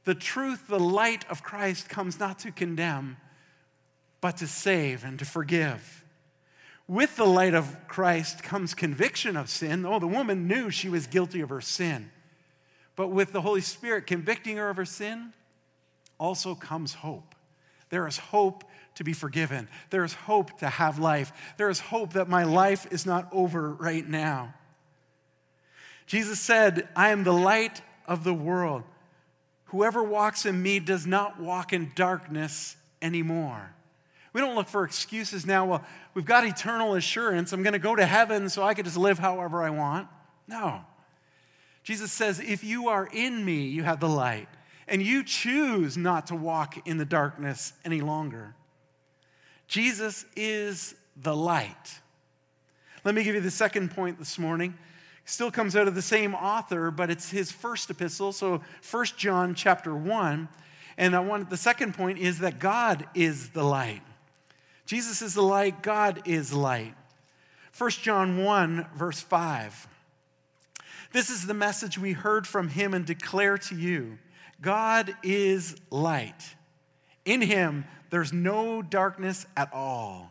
The 0.04 0.14
truth, 0.14 0.66
the 0.66 0.80
light 0.80 1.24
of 1.30 1.42
Christ 1.42 1.88
comes 1.88 2.18
not 2.18 2.38
to 2.40 2.52
condemn, 2.52 3.16
but 4.20 4.38
to 4.38 4.46
save 4.46 5.04
and 5.04 5.18
to 5.18 5.24
forgive. 5.24 6.03
With 6.86 7.16
the 7.16 7.24
light 7.24 7.54
of 7.54 7.88
Christ 7.88 8.42
comes 8.42 8.74
conviction 8.74 9.36
of 9.36 9.48
sin. 9.48 9.86
Oh, 9.86 9.98
the 9.98 10.06
woman 10.06 10.46
knew 10.46 10.70
she 10.70 10.88
was 10.88 11.06
guilty 11.06 11.40
of 11.40 11.48
her 11.48 11.62
sin. 11.62 12.10
But 12.96 13.08
with 13.08 13.32
the 13.32 13.40
Holy 13.40 13.62
Spirit 13.62 14.06
convicting 14.06 14.56
her 14.58 14.68
of 14.68 14.76
her 14.76 14.84
sin, 14.84 15.32
also 16.18 16.54
comes 16.54 16.94
hope. 16.94 17.34
There 17.88 18.06
is 18.06 18.18
hope 18.18 18.64
to 18.96 19.04
be 19.04 19.12
forgiven. 19.12 19.68
There 19.90 20.04
is 20.04 20.14
hope 20.14 20.58
to 20.60 20.68
have 20.68 20.98
life. 20.98 21.32
There 21.56 21.70
is 21.70 21.80
hope 21.80 22.12
that 22.12 22.28
my 22.28 22.44
life 22.44 22.86
is 22.90 23.06
not 23.06 23.28
over 23.32 23.72
right 23.72 24.06
now. 24.06 24.54
Jesus 26.06 26.38
said, 26.38 26.88
I 26.94 27.08
am 27.08 27.24
the 27.24 27.32
light 27.32 27.82
of 28.06 28.24
the 28.24 28.34
world. 28.34 28.84
Whoever 29.66 30.02
walks 30.02 30.46
in 30.46 30.62
me 30.62 30.78
does 30.78 31.06
not 31.06 31.40
walk 31.40 31.72
in 31.72 31.92
darkness 31.96 32.76
anymore. 33.00 33.74
We 34.34 34.40
don't 34.40 34.56
look 34.56 34.68
for 34.68 34.84
excuses 34.84 35.46
now. 35.46 35.64
Well, 35.64 35.84
we've 36.12 36.26
got 36.26 36.44
eternal 36.44 36.94
assurance. 36.94 37.52
I'm 37.52 37.62
going 37.62 37.72
to 37.72 37.78
go 37.78 37.96
to 37.96 38.04
heaven 38.04 38.50
so 38.50 38.64
I 38.64 38.74
can 38.74 38.84
just 38.84 38.96
live 38.96 39.18
however 39.18 39.62
I 39.62 39.70
want. 39.70 40.08
No. 40.46 40.82
Jesus 41.84 42.12
says, 42.12 42.40
if 42.40 42.64
you 42.64 42.88
are 42.88 43.08
in 43.12 43.44
me, 43.44 43.62
you 43.62 43.84
have 43.84 44.00
the 44.00 44.08
light, 44.08 44.48
and 44.88 45.00
you 45.00 45.22
choose 45.22 45.96
not 45.96 46.26
to 46.26 46.34
walk 46.34 46.86
in 46.86 46.96
the 46.98 47.04
darkness 47.04 47.74
any 47.84 48.00
longer. 48.00 48.56
Jesus 49.68 50.26
is 50.34 50.94
the 51.16 51.34
light. 51.34 52.00
Let 53.04 53.14
me 53.14 53.22
give 53.22 53.34
you 53.34 53.40
the 53.40 53.50
second 53.50 53.92
point 53.92 54.18
this 54.18 54.38
morning. 54.38 54.74
Still 55.26 55.50
comes 55.50 55.76
out 55.76 55.86
of 55.86 55.94
the 55.94 56.02
same 56.02 56.34
author, 56.34 56.90
but 56.90 57.08
it's 57.08 57.30
his 57.30 57.52
first 57.52 57.88
epistle, 57.88 58.32
so 58.32 58.62
1 58.90 59.04
John 59.16 59.54
chapter 59.54 59.94
1. 59.94 60.48
And 60.96 61.14
I 61.14 61.20
want 61.20 61.50
the 61.50 61.56
second 61.56 61.94
point 61.94 62.18
is 62.18 62.40
that 62.40 62.58
God 62.58 63.06
is 63.14 63.50
the 63.50 63.62
light. 63.62 64.02
Jesus 64.86 65.22
is 65.22 65.34
the 65.34 65.42
light, 65.42 65.82
God 65.82 66.22
is 66.26 66.52
light. 66.52 66.94
1 67.76 67.90
John 67.90 68.44
1, 68.44 68.86
verse 68.94 69.20
5. 69.20 69.88
This 71.12 71.30
is 71.30 71.46
the 71.46 71.54
message 71.54 71.98
we 71.98 72.12
heard 72.12 72.46
from 72.46 72.68
him 72.68 72.92
and 72.92 73.06
declare 73.06 73.56
to 73.58 73.74
you 73.74 74.18
God 74.60 75.14
is 75.22 75.76
light. 75.90 76.54
In 77.24 77.40
him, 77.40 77.84
there's 78.10 78.32
no 78.32 78.82
darkness 78.82 79.46
at 79.56 79.72
all. 79.72 80.30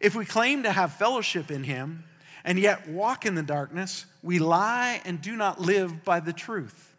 If 0.00 0.14
we 0.14 0.24
claim 0.24 0.62
to 0.62 0.72
have 0.72 0.92
fellowship 0.92 1.50
in 1.50 1.64
him 1.64 2.04
and 2.44 2.58
yet 2.58 2.88
walk 2.88 3.26
in 3.26 3.34
the 3.34 3.42
darkness, 3.42 4.06
we 4.22 4.38
lie 4.38 5.00
and 5.04 5.20
do 5.20 5.36
not 5.36 5.60
live 5.60 6.04
by 6.04 6.20
the 6.20 6.32
truth. 6.32 6.96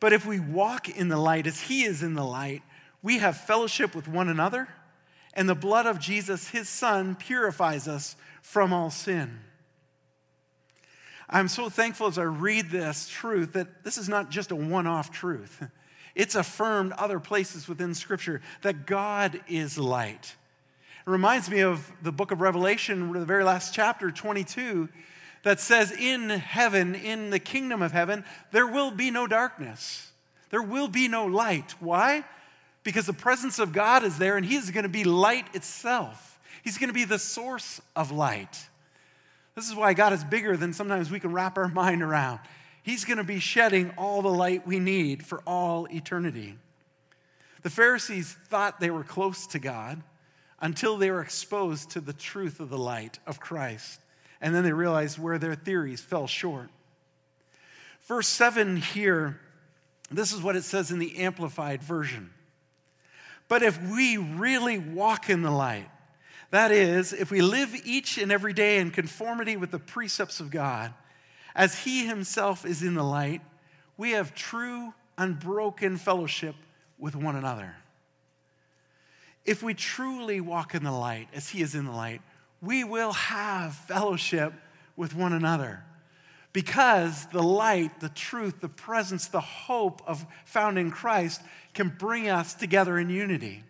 But 0.00 0.12
if 0.12 0.26
we 0.26 0.40
walk 0.40 0.88
in 0.88 1.08
the 1.08 1.16
light 1.16 1.46
as 1.46 1.62
he 1.62 1.84
is 1.84 2.02
in 2.02 2.14
the 2.14 2.24
light, 2.24 2.62
we 3.02 3.18
have 3.18 3.36
fellowship 3.36 3.94
with 3.94 4.08
one 4.08 4.28
another, 4.28 4.68
and 5.34 5.48
the 5.48 5.54
blood 5.54 5.86
of 5.86 5.98
Jesus, 5.98 6.48
his 6.48 6.68
son, 6.68 7.14
purifies 7.14 7.86
us 7.86 8.16
from 8.42 8.72
all 8.72 8.90
sin. 8.90 9.40
I'm 11.28 11.48
so 11.48 11.68
thankful 11.68 12.08
as 12.08 12.18
I 12.18 12.24
read 12.24 12.70
this 12.70 13.08
truth 13.08 13.52
that 13.52 13.84
this 13.84 13.96
is 13.96 14.08
not 14.08 14.30
just 14.30 14.50
a 14.50 14.56
one 14.56 14.86
off 14.86 15.12
truth. 15.12 15.64
It's 16.16 16.34
affirmed 16.34 16.92
other 16.92 17.20
places 17.20 17.68
within 17.68 17.94
Scripture 17.94 18.42
that 18.62 18.84
God 18.84 19.40
is 19.48 19.78
light. 19.78 20.34
It 21.06 21.10
reminds 21.10 21.48
me 21.48 21.60
of 21.60 21.90
the 22.02 22.12
book 22.12 22.32
of 22.32 22.40
Revelation, 22.40 23.12
the 23.12 23.24
very 23.24 23.44
last 23.44 23.72
chapter, 23.72 24.10
22, 24.10 24.88
that 25.44 25.60
says, 25.60 25.92
In 25.92 26.28
heaven, 26.28 26.94
in 26.94 27.30
the 27.30 27.38
kingdom 27.38 27.80
of 27.80 27.92
heaven, 27.92 28.24
there 28.50 28.66
will 28.66 28.90
be 28.90 29.10
no 29.10 29.26
darkness. 29.26 30.10
There 30.50 30.62
will 30.62 30.88
be 30.88 31.06
no 31.06 31.26
light. 31.26 31.74
Why? 31.80 32.24
Because 32.82 33.06
the 33.06 33.12
presence 33.12 33.58
of 33.58 33.72
God 33.72 34.04
is 34.04 34.18
there 34.18 34.36
and 34.36 34.46
He 34.46 34.56
is 34.56 34.70
going 34.70 34.84
to 34.84 34.88
be 34.88 35.04
light 35.04 35.54
itself. 35.54 36.38
He's 36.62 36.78
going 36.78 36.88
to 36.88 36.94
be 36.94 37.04
the 37.04 37.18
source 37.18 37.80
of 37.94 38.10
light. 38.10 38.68
This 39.54 39.68
is 39.68 39.74
why 39.74 39.92
God 39.94 40.12
is 40.12 40.24
bigger 40.24 40.56
than 40.56 40.72
sometimes 40.72 41.10
we 41.10 41.20
can 41.20 41.32
wrap 41.32 41.58
our 41.58 41.68
mind 41.74 42.02
around. 42.02 42.40
He's 42.82 43.04
going 43.04 43.18
to 43.18 43.24
be 43.24 43.40
shedding 43.40 43.92
all 43.98 44.22
the 44.22 44.28
light 44.28 44.66
we 44.66 44.78
need 44.78 45.24
for 45.24 45.42
all 45.46 45.86
eternity. 45.90 46.56
The 47.62 47.70
Pharisees 47.70 48.32
thought 48.48 48.80
they 48.80 48.90
were 48.90 49.04
close 49.04 49.46
to 49.48 49.58
God 49.58 50.02
until 50.60 50.96
they 50.96 51.10
were 51.10 51.20
exposed 51.20 51.90
to 51.90 52.00
the 52.00 52.12
truth 52.12 52.60
of 52.60 52.70
the 52.70 52.78
light 52.78 53.18
of 53.26 53.40
Christ. 53.40 54.00
And 54.40 54.54
then 54.54 54.64
they 54.64 54.72
realized 54.72 55.18
where 55.18 55.38
their 55.38 55.54
theories 55.54 56.00
fell 56.00 56.26
short. 56.26 56.70
Verse 58.06 58.28
7 58.28 58.76
here, 58.76 59.38
this 60.10 60.32
is 60.32 60.42
what 60.42 60.56
it 60.56 60.64
says 60.64 60.90
in 60.90 60.98
the 60.98 61.18
Amplified 61.18 61.82
Version. 61.82 62.30
But 63.50 63.64
if 63.64 63.82
we 63.90 64.16
really 64.16 64.78
walk 64.78 65.28
in 65.28 65.42
the 65.42 65.50
light, 65.50 65.90
that 66.50 66.70
is, 66.70 67.12
if 67.12 67.32
we 67.32 67.42
live 67.42 67.74
each 67.84 68.16
and 68.16 68.30
every 68.30 68.52
day 68.52 68.78
in 68.78 68.92
conformity 68.92 69.56
with 69.56 69.72
the 69.72 69.78
precepts 69.80 70.38
of 70.38 70.52
God, 70.52 70.94
as 71.56 71.80
He 71.80 72.06
Himself 72.06 72.64
is 72.64 72.84
in 72.84 72.94
the 72.94 73.02
light, 73.02 73.40
we 73.96 74.12
have 74.12 74.36
true, 74.36 74.94
unbroken 75.18 75.96
fellowship 75.96 76.54
with 76.96 77.16
one 77.16 77.34
another. 77.34 77.74
If 79.44 79.64
we 79.64 79.74
truly 79.74 80.40
walk 80.40 80.76
in 80.76 80.84
the 80.84 80.92
light 80.92 81.26
as 81.34 81.48
He 81.48 81.60
is 81.60 81.74
in 81.74 81.86
the 81.86 81.90
light, 81.90 82.22
we 82.62 82.84
will 82.84 83.14
have 83.14 83.74
fellowship 83.74 84.52
with 84.94 85.12
one 85.12 85.32
another. 85.32 85.82
Because 86.52 87.26
the 87.26 87.42
light, 87.42 88.00
the 88.00 88.08
truth, 88.08 88.60
the 88.60 88.68
presence, 88.68 89.26
the 89.26 89.40
hope 89.40 90.02
of 90.06 90.26
found 90.44 90.78
in 90.78 90.90
Christ 90.90 91.42
can 91.74 91.94
bring 91.96 92.28
us 92.28 92.54
together 92.54 92.98
in 92.98 93.08
unity. 93.08 93.62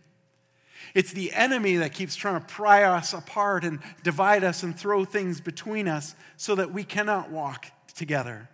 It's 0.94 1.12
the 1.12 1.32
enemy 1.32 1.76
that 1.76 1.92
keeps 1.92 2.16
trying 2.16 2.40
to 2.40 2.46
pry 2.46 2.84
us 2.84 3.12
apart 3.12 3.64
and 3.64 3.80
divide 4.02 4.44
us 4.44 4.62
and 4.62 4.76
throw 4.76 5.04
things 5.04 5.40
between 5.40 5.88
us 5.88 6.14
so 6.36 6.54
that 6.54 6.72
we 6.72 6.82
cannot 6.82 7.30
walk 7.30 7.66
together. 7.94 8.48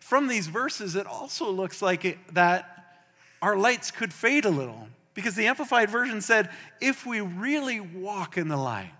From 0.00 0.28
these 0.28 0.46
verses, 0.46 0.94
it 0.94 1.06
also 1.06 1.50
looks 1.50 1.82
like 1.82 2.04
it, 2.04 2.18
that 2.32 3.04
our 3.40 3.56
lights 3.56 3.90
could 3.90 4.12
fade 4.12 4.44
a 4.44 4.50
little 4.50 4.88
because 5.14 5.34
the 5.34 5.46
Amplified 5.46 5.90
Version 5.90 6.20
said, 6.20 6.48
if 6.80 7.04
we 7.04 7.20
really 7.20 7.80
walk 7.80 8.36
in 8.38 8.48
the 8.48 8.56
light, 8.56 8.92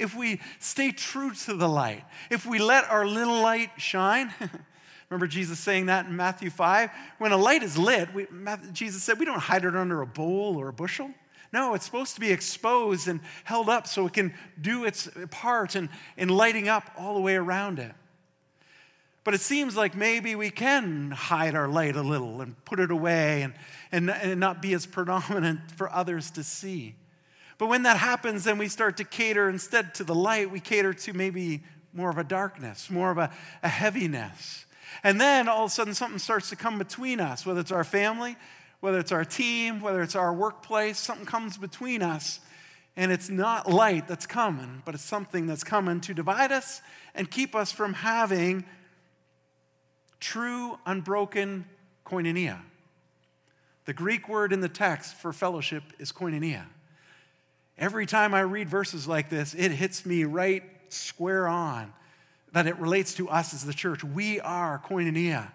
if 0.00 0.16
we 0.16 0.40
stay 0.58 0.90
true 0.90 1.32
to 1.32 1.54
the 1.54 1.68
light, 1.68 2.04
if 2.30 2.46
we 2.46 2.58
let 2.58 2.84
our 2.90 3.06
little 3.06 3.40
light 3.40 3.70
shine, 3.76 4.32
Remember 5.10 5.26
Jesus 5.26 5.58
saying 5.58 5.86
that 5.86 6.06
in 6.06 6.14
Matthew 6.14 6.50
5? 6.50 6.88
When 7.18 7.32
a 7.32 7.36
light 7.36 7.64
is 7.64 7.76
lit, 7.76 8.14
we, 8.14 8.28
Jesus 8.72 9.02
said, 9.02 9.18
we 9.18 9.24
don't 9.24 9.40
hide 9.40 9.64
it 9.64 9.74
under 9.74 10.02
a 10.02 10.06
bowl 10.06 10.56
or 10.56 10.68
a 10.68 10.72
bushel. 10.72 11.10
No, 11.52 11.74
it's 11.74 11.84
supposed 11.84 12.14
to 12.14 12.20
be 12.20 12.30
exposed 12.30 13.08
and 13.08 13.18
held 13.42 13.68
up 13.68 13.88
so 13.88 14.06
it 14.06 14.12
can 14.12 14.32
do 14.60 14.84
its 14.84 15.08
part 15.32 15.74
in, 15.74 15.88
in 16.16 16.28
lighting 16.28 16.68
up 16.68 16.92
all 16.96 17.14
the 17.14 17.20
way 17.20 17.34
around 17.34 17.80
it. 17.80 17.92
But 19.24 19.34
it 19.34 19.40
seems 19.40 19.76
like 19.76 19.96
maybe 19.96 20.36
we 20.36 20.48
can 20.48 21.10
hide 21.10 21.56
our 21.56 21.68
light 21.68 21.96
a 21.96 22.02
little 22.02 22.40
and 22.40 22.64
put 22.64 22.78
it 22.78 22.92
away 22.92 23.42
and, 23.42 23.54
and, 23.90 24.10
and 24.10 24.38
not 24.38 24.62
be 24.62 24.74
as 24.74 24.86
predominant 24.86 25.72
for 25.72 25.92
others 25.92 26.30
to 26.32 26.44
see. 26.44 26.94
But 27.60 27.68
when 27.68 27.82
that 27.82 27.98
happens, 27.98 28.44
then 28.44 28.56
we 28.56 28.68
start 28.68 28.96
to 28.96 29.04
cater 29.04 29.46
instead 29.46 29.94
to 29.96 30.04
the 30.04 30.14
light, 30.14 30.50
we 30.50 30.60
cater 30.60 30.94
to 30.94 31.12
maybe 31.12 31.62
more 31.92 32.08
of 32.08 32.16
a 32.16 32.24
darkness, 32.24 32.88
more 32.88 33.10
of 33.10 33.18
a, 33.18 33.30
a 33.62 33.68
heaviness. 33.68 34.64
And 35.04 35.20
then 35.20 35.46
all 35.46 35.66
of 35.66 35.70
a 35.70 35.74
sudden 35.74 35.92
something 35.92 36.18
starts 36.18 36.48
to 36.48 36.56
come 36.56 36.78
between 36.78 37.20
us, 37.20 37.44
whether 37.44 37.60
it's 37.60 37.70
our 37.70 37.84
family, 37.84 38.38
whether 38.80 38.98
it's 38.98 39.12
our 39.12 39.26
team, 39.26 39.82
whether 39.82 40.00
it's 40.00 40.16
our 40.16 40.32
workplace, 40.32 40.98
something 40.98 41.26
comes 41.26 41.58
between 41.58 42.00
us. 42.00 42.40
And 42.96 43.12
it's 43.12 43.28
not 43.28 43.70
light 43.70 44.08
that's 44.08 44.24
coming, 44.26 44.80
but 44.86 44.94
it's 44.94 45.04
something 45.04 45.46
that's 45.46 45.62
coming 45.62 46.00
to 46.00 46.14
divide 46.14 46.52
us 46.52 46.80
and 47.14 47.30
keep 47.30 47.54
us 47.54 47.70
from 47.70 47.92
having 47.92 48.64
true, 50.18 50.78
unbroken 50.86 51.66
koinonia. 52.06 52.62
The 53.84 53.92
Greek 53.92 54.30
word 54.30 54.54
in 54.54 54.62
the 54.62 54.68
text 54.70 55.14
for 55.16 55.30
fellowship 55.34 55.82
is 55.98 56.10
koinonia. 56.10 56.64
Every 57.80 58.04
time 58.04 58.34
I 58.34 58.40
read 58.40 58.68
verses 58.68 59.08
like 59.08 59.30
this, 59.30 59.54
it 59.54 59.72
hits 59.72 60.04
me 60.04 60.24
right 60.24 60.62
square 60.90 61.48
on 61.48 61.94
that 62.52 62.66
it 62.66 62.78
relates 62.78 63.14
to 63.14 63.30
us 63.30 63.54
as 63.54 63.64
the 63.64 63.72
church. 63.72 64.04
We 64.04 64.38
are 64.38 64.82
koinonia. 64.84 65.50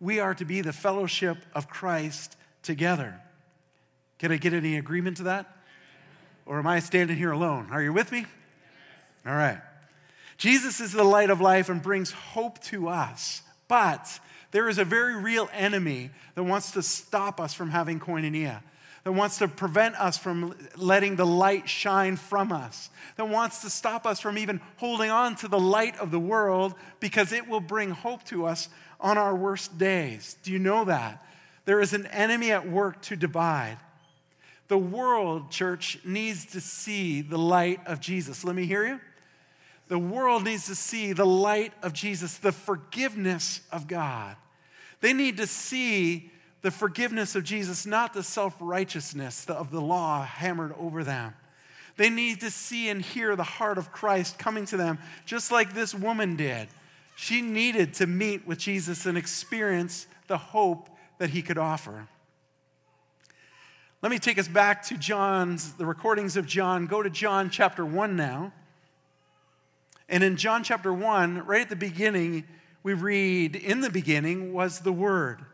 We 0.00 0.20
are 0.20 0.34
to 0.34 0.44
be 0.44 0.60
the 0.60 0.72
fellowship 0.72 1.38
of 1.54 1.68
Christ 1.68 2.36
together. 2.62 3.20
Can 4.20 4.30
I 4.30 4.36
get 4.36 4.52
any 4.52 4.76
agreement 4.76 5.16
to 5.16 5.24
that? 5.24 5.56
Or 6.46 6.60
am 6.60 6.68
I 6.68 6.78
standing 6.78 7.16
here 7.16 7.32
alone? 7.32 7.68
Are 7.72 7.82
you 7.82 7.92
with 7.92 8.12
me? 8.12 8.26
All 9.26 9.34
right. 9.34 9.60
Jesus 10.36 10.78
is 10.78 10.92
the 10.92 11.02
light 11.02 11.30
of 11.30 11.40
life 11.40 11.68
and 11.68 11.82
brings 11.82 12.12
hope 12.12 12.60
to 12.64 12.88
us. 12.88 13.42
But 13.66 14.20
there 14.52 14.68
is 14.68 14.78
a 14.78 14.84
very 14.84 15.16
real 15.16 15.48
enemy 15.52 16.10
that 16.36 16.44
wants 16.44 16.70
to 16.72 16.82
stop 16.82 17.40
us 17.40 17.54
from 17.54 17.70
having 17.70 17.98
koinonia 17.98 18.62
that 19.06 19.12
wants 19.12 19.38
to 19.38 19.46
prevent 19.46 19.94
us 20.00 20.18
from 20.18 20.52
letting 20.74 21.14
the 21.14 21.24
light 21.24 21.68
shine 21.68 22.16
from 22.16 22.50
us, 22.50 22.90
that 23.14 23.28
wants 23.28 23.62
to 23.62 23.70
stop 23.70 24.04
us 24.04 24.18
from 24.18 24.36
even 24.36 24.60
holding 24.78 25.12
on 25.12 25.36
to 25.36 25.46
the 25.46 25.60
light 25.60 25.96
of 26.00 26.10
the 26.10 26.18
world 26.18 26.74
because 26.98 27.30
it 27.30 27.46
will 27.46 27.60
bring 27.60 27.92
hope 27.92 28.24
to 28.24 28.46
us 28.46 28.68
on 28.98 29.16
our 29.16 29.36
worst 29.36 29.78
days. 29.78 30.36
Do 30.42 30.50
you 30.50 30.58
know 30.58 30.86
that? 30.86 31.24
There 31.66 31.80
is 31.80 31.92
an 31.92 32.06
enemy 32.06 32.50
at 32.50 32.68
work 32.68 33.00
to 33.02 33.14
divide. 33.14 33.76
The 34.66 34.76
world, 34.76 35.52
church, 35.52 36.00
needs 36.04 36.44
to 36.46 36.60
see 36.60 37.22
the 37.22 37.38
light 37.38 37.78
of 37.86 38.00
Jesus. 38.00 38.42
Let 38.42 38.56
me 38.56 38.66
hear 38.66 38.84
you. 38.84 39.00
The 39.86 40.00
world 40.00 40.42
needs 40.42 40.66
to 40.66 40.74
see 40.74 41.12
the 41.12 41.24
light 41.24 41.72
of 41.80 41.92
Jesus, 41.92 42.38
the 42.38 42.50
forgiveness 42.50 43.60
of 43.70 43.86
God. 43.86 44.34
They 45.00 45.12
need 45.12 45.36
to 45.36 45.46
see 45.46 46.32
the 46.66 46.72
forgiveness 46.72 47.36
of 47.36 47.44
Jesus, 47.44 47.86
not 47.86 48.12
the 48.12 48.24
self 48.24 48.56
righteousness 48.58 49.48
of 49.48 49.70
the 49.70 49.80
law 49.80 50.24
hammered 50.24 50.74
over 50.76 51.04
them. 51.04 51.32
They 51.96 52.10
need 52.10 52.40
to 52.40 52.50
see 52.50 52.88
and 52.88 53.00
hear 53.00 53.36
the 53.36 53.44
heart 53.44 53.78
of 53.78 53.92
Christ 53.92 54.36
coming 54.36 54.66
to 54.66 54.76
them, 54.76 54.98
just 55.26 55.52
like 55.52 55.74
this 55.74 55.94
woman 55.94 56.34
did. 56.34 56.66
She 57.14 57.40
needed 57.40 57.94
to 57.94 58.08
meet 58.08 58.48
with 58.48 58.58
Jesus 58.58 59.06
and 59.06 59.16
experience 59.16 60.08
the 60.26 60.38
hope 60.38 60.90
that 61.18 61.30
he 61.30 61.40
could 61.40 61.56
offer. 61.56 62.08
Let 64.02 64.10
me 64.10 64.18
take 64.18 64.36
us 64.36 64.48
back 64.48 64.82
to 64.86 64.98
John's, 64.98 65.74
the 65.74 65.86
recordings 65.86 66.36
of 66.36 66.48
John. 66.48 66.86
Go 66.86 67.00
to 67.00 67.10
John 67.10 67.48
chapter 67.48 67.86
1 67.86 68.16
now. 68.16 68.52
And 70.08 70.24
in 70.24 70.36
John 70.36 70.64
chapter 70.64 70.92
1, 70.92 71.46
right 71.46 71.60
at 71.60 71.68
the 71.68 71.76
beginning, 71.76 72.42
we 72.82 72.92
read, 72.92 73.54
In 73.54 73.82
the 73.82 73.90
beginning 73.90 74.52
was 74.52 74.80
the 74.80 74.92
Word 74.92 75.44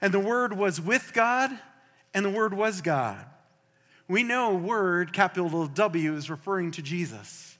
and 0.00 0.12
the 0.12 0.20
Word 0.20 0.56
was 0.56 0.80
with 0.80 1.12
God, 1.12 1.50
and 2.14 2.24
the 2.24 2.30
Word 2.30 2.54
was 2.54 2.80
God. 2.80 3.24
We 4.08 4.22
know 4.22 4.54
Word, 4.54 5.12
capital 5.12 5.66
W, 5.66 6.14
is 6.14 6.30
referring 6.30 6.72
to 6.72 6.82
Jesus. 6.82 7.58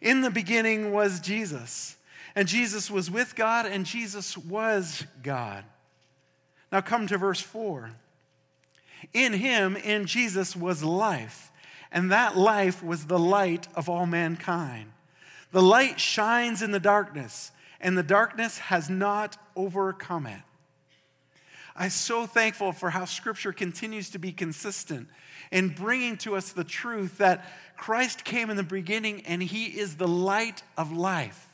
In 0.00 0.20
the 0.22 0.30
beginning 0.30 0.92
was 0.92 1.20
Jesus, 1.20 1.96
and 2.34 2.48
Jesus 2.48 2.90
was 2.90 3.10
with 3.10 3.34
God, 3.34 3.66
and 3.66 3.84
Jesus 3.84 4.36
was 4.36 5.06
God. 5.22 5.64
Now 6.72 6.80
come 6.80 7.06
to 7.08 7.18
verse 7.18 7.40
4. 7.40 7.90
In 9.12 9.32
him, 9.32 9.76
in 9.76 10.06
Jesus, 10.06 10.54
was 10.54 10.82
life, 10.82 11.50
and 11.90 12.12
that 12.12 12.36
life 12.36 12.82
was 12.82 13.06
the 13.06 13.18
light 13.18 13.66
of 13.74 13.88
all 13.88 14.06
mankind. 14.06 14.92
The 15.52 15.62
light 15.62 15.98
shines 15.98 16.62
in 16.62 16.70
the 16.70 16.80
darkness, 16.80 17.50
and 17.80 17.96
the 17.96 18.02
darkness 18.02 18.58
has 18.58 18.88
not 18.88 19.36
overcome 19.56 20.26
it. 20.26 20.42
I'm 21.76 21.90
so 21.90 22.26
thankful 22.26 22.72
for 22.72 22.90
how 22.90 23.04
Scripture 23.04 23.52
continues 23.52 24.10
to 24.10 24.18
be 24.18 24.32
consistent 24.32 25.08
in 25.50 25.68
bringing 25.68 26.16
to 26.18 26.36
us 26.36 26.52
the 26.52 26.64
truth 26.64 27.18
that 27.18 27.44
Christ 27.76 28.24
came 28.24 28.50
in 28.50 28.56
the 28.56 28.62
beginning 28.62 29.22
and 29.26 29.42
He 29.42 29.66
is 29.66 29.96
the 29.96 30.08
light 30.08 30.62
of 30.76 30.92
life. 30.92 31.46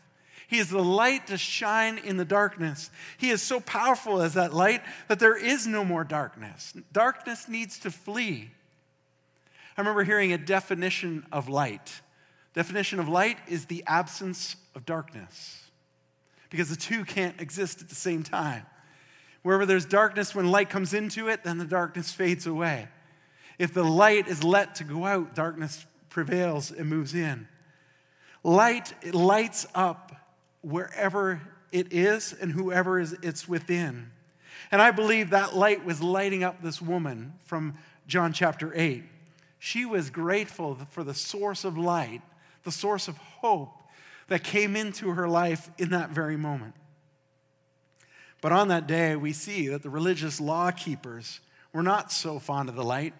He 0.48 0.58
is 0.58 0.70
the 0.70 0.82
light 0.82 1.26
to 1.26 1.36
shine 1.36 1.98
in 1.98 2.16
the 2.16 2.24
darkness. 2.24 2.90
He 3.18 3.30
is 3.30 3.42
so 3.42 3.58
powerful 3.60 4.22
as 4.22 4.34
that 4.34 4.54
light 4.54 4.82
that 5.08 5.18
there 5.18 5.36
is 5.36 5.66
no 5.66 5.84
more 5.84 6.04
darkness. 6.04 6.72
Darkness 6.92 7.48
needs 7.48 7.78
to 7.80 7.90
flee. 7.90 8.50
I 9.76 9.80
remember 9.80 10.04
hearing 10.04 10.32
a 10.32 10.38
definition 10.38 11.26
of 11.32 11.48
light. 11.48 12.00
Definition 12.54 13.00
of 13.00 13.08
light 13.08 13.38
is 13.48 13.66
the 13.66 13.82
absence 13.86 14.56
of 14.74 14.86
darkness. 14.86 15.64
Because 16.48 16.70
the 16.70 16.76
two 16.76 17.04
can't 17.04 17.40
exist 17.40 17.82
at 17.82 17.88
the 17.88 17.96
same 17.96 18.22
time. 18.22 18.64
Wherever 19.46 19.64
there's 19.64 19.86
darkness, 19.86 20.34
when 20.34 20.50
light 20.50 20.70
comes 20.70 20.92
into 20.92 21.28
it, 21.28 21.44
then 21.44 21.58
the 21.58 21.64
darkness 21.64 22.10
fades 22.10 22.48
away. 22.48 22.88
If 23.60 23.72
the 23.72 23.84
light 23.84 24.26
is 24.26 24.42
let 24.42 24.74
to 24.74 24.84
go 24.84 25.06
out, 25.06 25.36
darkness 25.36 25.86
prevails 26.08 26.72
and 26.72 26.88
moves 26.88 27.14
in. 27.14 27.46
Light 28.42 28.92
it 29.02 29.14
lights 29.14 29.64
up 29.72 30.10
wherever 30.62 31.40
it 31.70 31.92
is 31.92 32.32
and 32.32 32.50
whoever 32.50 32.98
is 32.98 33.16
it's 33.22 33.46
within. 33.46 34.10
And 34.72 34.82
I 34.82 34.90
believe 34.90 35.30
that 35.30 35.54
light 35.54 35.84
was 35.84 36.02
lighting 36.02 36.42
up 36.42 36.60
this 36.60 36.82
woman 36.82 37.34
from 37.44 37.74
John 38.08 38.32
chapter 38.32 38.72
8. 38.74 39.04
She 39.60 39.86
was 39.86 40.10
grateful 40.10 40.76
for 40.90 41.04
the 41.04 41.14
source 41.14 41.64
of 41.64 41.78
light, 41.78 42.22
the 42.64 42.72
source 42.72 43.06
of 43.06 43.16
hope 43.16 43.70
that 44.26 44.42
came 44.42 44.74
into 44.74 45.10
her 45.10 45.28
life 45.28 45.70
in 45.78 45.90
that 45.90 46.10
very 46.10 46.36
moment. 46.36 46.74
But 48.40 48.52
on 48.52 48.68
that 48.68 48.86
day, 48.86 49.16
we 49.16 49.32
see 49.32 49.68
that 49.68 49.82
the 49.82 49.90
religious 49.90 50.40
law 50.40 50.70
keepers 50.70 51.40
were 51.72 51.82
not 51.82 52.12
so 52.12 52.38
fond 52.38 52.68
of 52.68 52.74
the 52.74 52.84
light, 52.84 53.14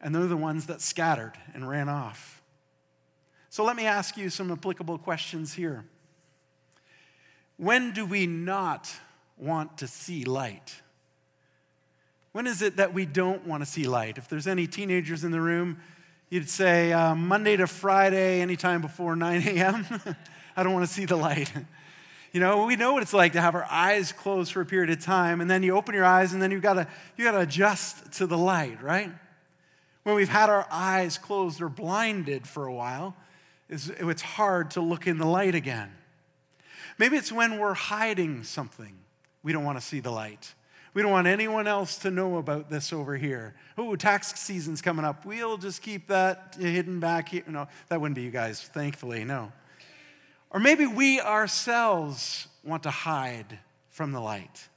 and 0.00 0.14
they're 0.14 0.26
the 0.26 0.36
ones 0.36 0.66
that 0.66 0.80
scattered 0.80 1.34
and 1.54 1.68
ran 1.68 1.88
off. 1.88 2.42
So 3.50 3.64
let 3.64 3.76
me 3.76 3.86
ask 3.86 4.16
you 4.16 4.30
some 4.30 4.50
applicable 4.52 4.98
questions 4.98 5.54
here. 5.54 5.84
When 7.56 7.92
do 7.92 8.06
we 8.06 8.26
not 8.26 8.94
want 9.36 9.78
to 9.78 9.86
see 9.86 10.24
light? 10.24 10.80
When 12.32 12.46
is 12.46 12.62
it 12.62 12.76
that 12.76 12.94
we 12.94 13.06
don't 13.06 13.46
want 13.46 13.62
to 13.62 13.68
see 13.68 13.84
light? 13.84 14.18
If 14.18 14.28
there's 14.28 14.46
any 14.46 14.66
teenagers 14.66 15.24
in 15.24 15.32
the 15.32 15.40
room, 15.40 15.78
you'd 16.30 16.48
say 16.48 16.92
uh, 16.92 17.14
Monday 17.14 17.56
to 17.56 17.66
Friday, 17.66 18.40
anytime 18.40 18.80
before 18.80 19.16
9 19.16 19.42
a.m. 19.48 19.84
I 20.56 20.62
don't 20.62 20.72
want 20.72 20.86
to 20.86 20.92
see 20.92 21.04
the 21.04 21.16
light. 21.16 21.52
You 22.32 22.38
know, 22.40 22.64
we 22.64 22.76
know 22.76 22.92
what 22.92 23.02
it's 23.02 23.12
like 23.12 23.32
to 23.32 23.40
have 23.40 23.54
our 23.54 23.66
eyes 23.68 24.12
closed 24.12 24.52
for 24.52 24.60
a 24.60 24.66
period 24.66 24.90
of 24.90 25.00
time, 25.02 25.40
and 25.40 25.50
then 25.50 25.62
you 25.62 25.76
open 25.76 25.94
your 25.94 26.04
eyes, 26.04 26.32
and 26.32 26.40
then 26.40 26.50
you've 26.50 26.62
got 26.62 26.74
to, 26.74 26.86
you 27.16 27.24
got 27.24 27.32
to 27.32 27.40
adjust 27.40 28.12
to 28.14 28.26
the 28.26 28.38
light, 28.38 28.80
right? 28.82 29.10
When 30.04 30.14
we've 30.14 30.28
had 30.28 30.48
our 30.48 30.66
eyes 30.70 31.18
closed 31.18 31.60
or 31.60 31.68
blinded 31.68 32.46
for 32.46 32.66
a 32.66 32.72
while, 32.72 33.16
it's 33.68 34.22
hard 34.22 34.72
to 34.72 34.80
look 34.80 35.06
in 35.06 35.18
the 35.18 35.26
light 35.26 35.54
again. 35.54 35.92
Maybe 36.98 37.16
it's 37.16 37.32
when 37.32 37.58
we're 37.58 37.74
hiding 37.74 38.44
something, 38.44 38.96
we 39.42 39.52
don't 39.52 39.64
want 39.64 39.78
to 39.78 39.84
see 39.84 40.00
the 40.00 40.10
light. 40.10 40.54
We 40.92 41.02
don't 41.02 41.12
want 41.12 41.28
anyone 41.28 41.68
else 41.68 41.98
to 41.98 42.10
know 42.10 42.38
about 42.38 42.68
this 42.68 42.92
over 42.92 43.16
here. 43.16 43.54
Oh, 43.78 43.94
tax 43.94 44.38
season's 44.38 44.82
coming 44.82 45.04
up. 45.04 45.24
We'll 45.24 45.56
just 45.56 45.82
keep 45.82 46.08
that 46.08 46.56
hidden 46.58 46.98
back 46.98 47.28
here. 47.28 47.44
No, 47.46 47.68
that 47.88 48.00
wouldn't 48.00 48.16
be 48.16 48.22
you 48.22 48.32
guys, 48.32 48.60
thankfully, 48.60 49.24
no. 49.24 49.52
Or 50.50 50.60
maybe 50.60 50.86
we 50.86 51.20
ourselves 51.20 52.48
want 52.64 52.82
to 52.82 52.90
hide 52.90 53.58
from 53.88 54.12
the 54.12 54.20
light. 54.20 54.68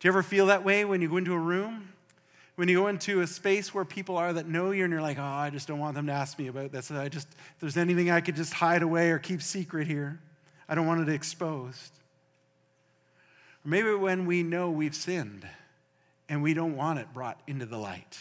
Do 0.00 0.08
you 0.08 0.10
ever 0.10 0.22
feel 0.22 0.46
that 0.46 0.64
way 0.64 0.84
when 0.84 1.00
you 1.00 1.08
go 1.08 1.16
into 1.16 1.32
a 1.32 1.38
room? 1.38 1.92
When 2.56 2.68
you 2.68 2.80
go 2.80 2.88
into 2.88 3.20
a 3.20 3.26
space 3.26 3.72
where 3.72 3.84
people 3.84 4.16
are 4.16 4.32
that 4.32 4.46
know 4.46 4.72
you 4.72 4.84
and 4.84 4.92
you're 4.92 5.00
like, 5.00 5.18
oh, 5.18 5.22
I 5.22 5.50
just 5.50 5.68
don't 5.68 5.78
want 5.78 5.94
them 5.94 6.06
to 6.06 6.12
ask 6.12 6.38
me 6.38 6.48
about 6.48 6.72
this. 6.72 6.90
I 6.90 7.08
just, 7.08 7.28
if 7.28 7.60
there's 7.60 7.76
anything 7.76 8.10
I 8.10 8.20
could 8.20 8.36
just 8.36 8.52
hide 8.52 8.82
away 8.82 9.10
or 9.10 9.18
keep 9.18 9.40
secret 9.40 9.86
here, 9.86 10.20
I 10.68 10.74
don't 10.74 10.86
want 10.86 11.08
it 11.08 11.12
exposed. 11.12 11.92
Or 13.64 13.68
maybe 13.68 13.94
when 13.94 14.26
we 14.26 14.42
know 14.42 14.70
we've 14.70 14.94
sinned 14.94 15.46
and 16.28 16.42
we 16.42 16.52
don't 16.52 16.76
want 16.76 16.98
it 16.98 17.12
brought 17.14 17.40
into 17.46 17.64
the 17.64 17.78
light. 17.78 18.18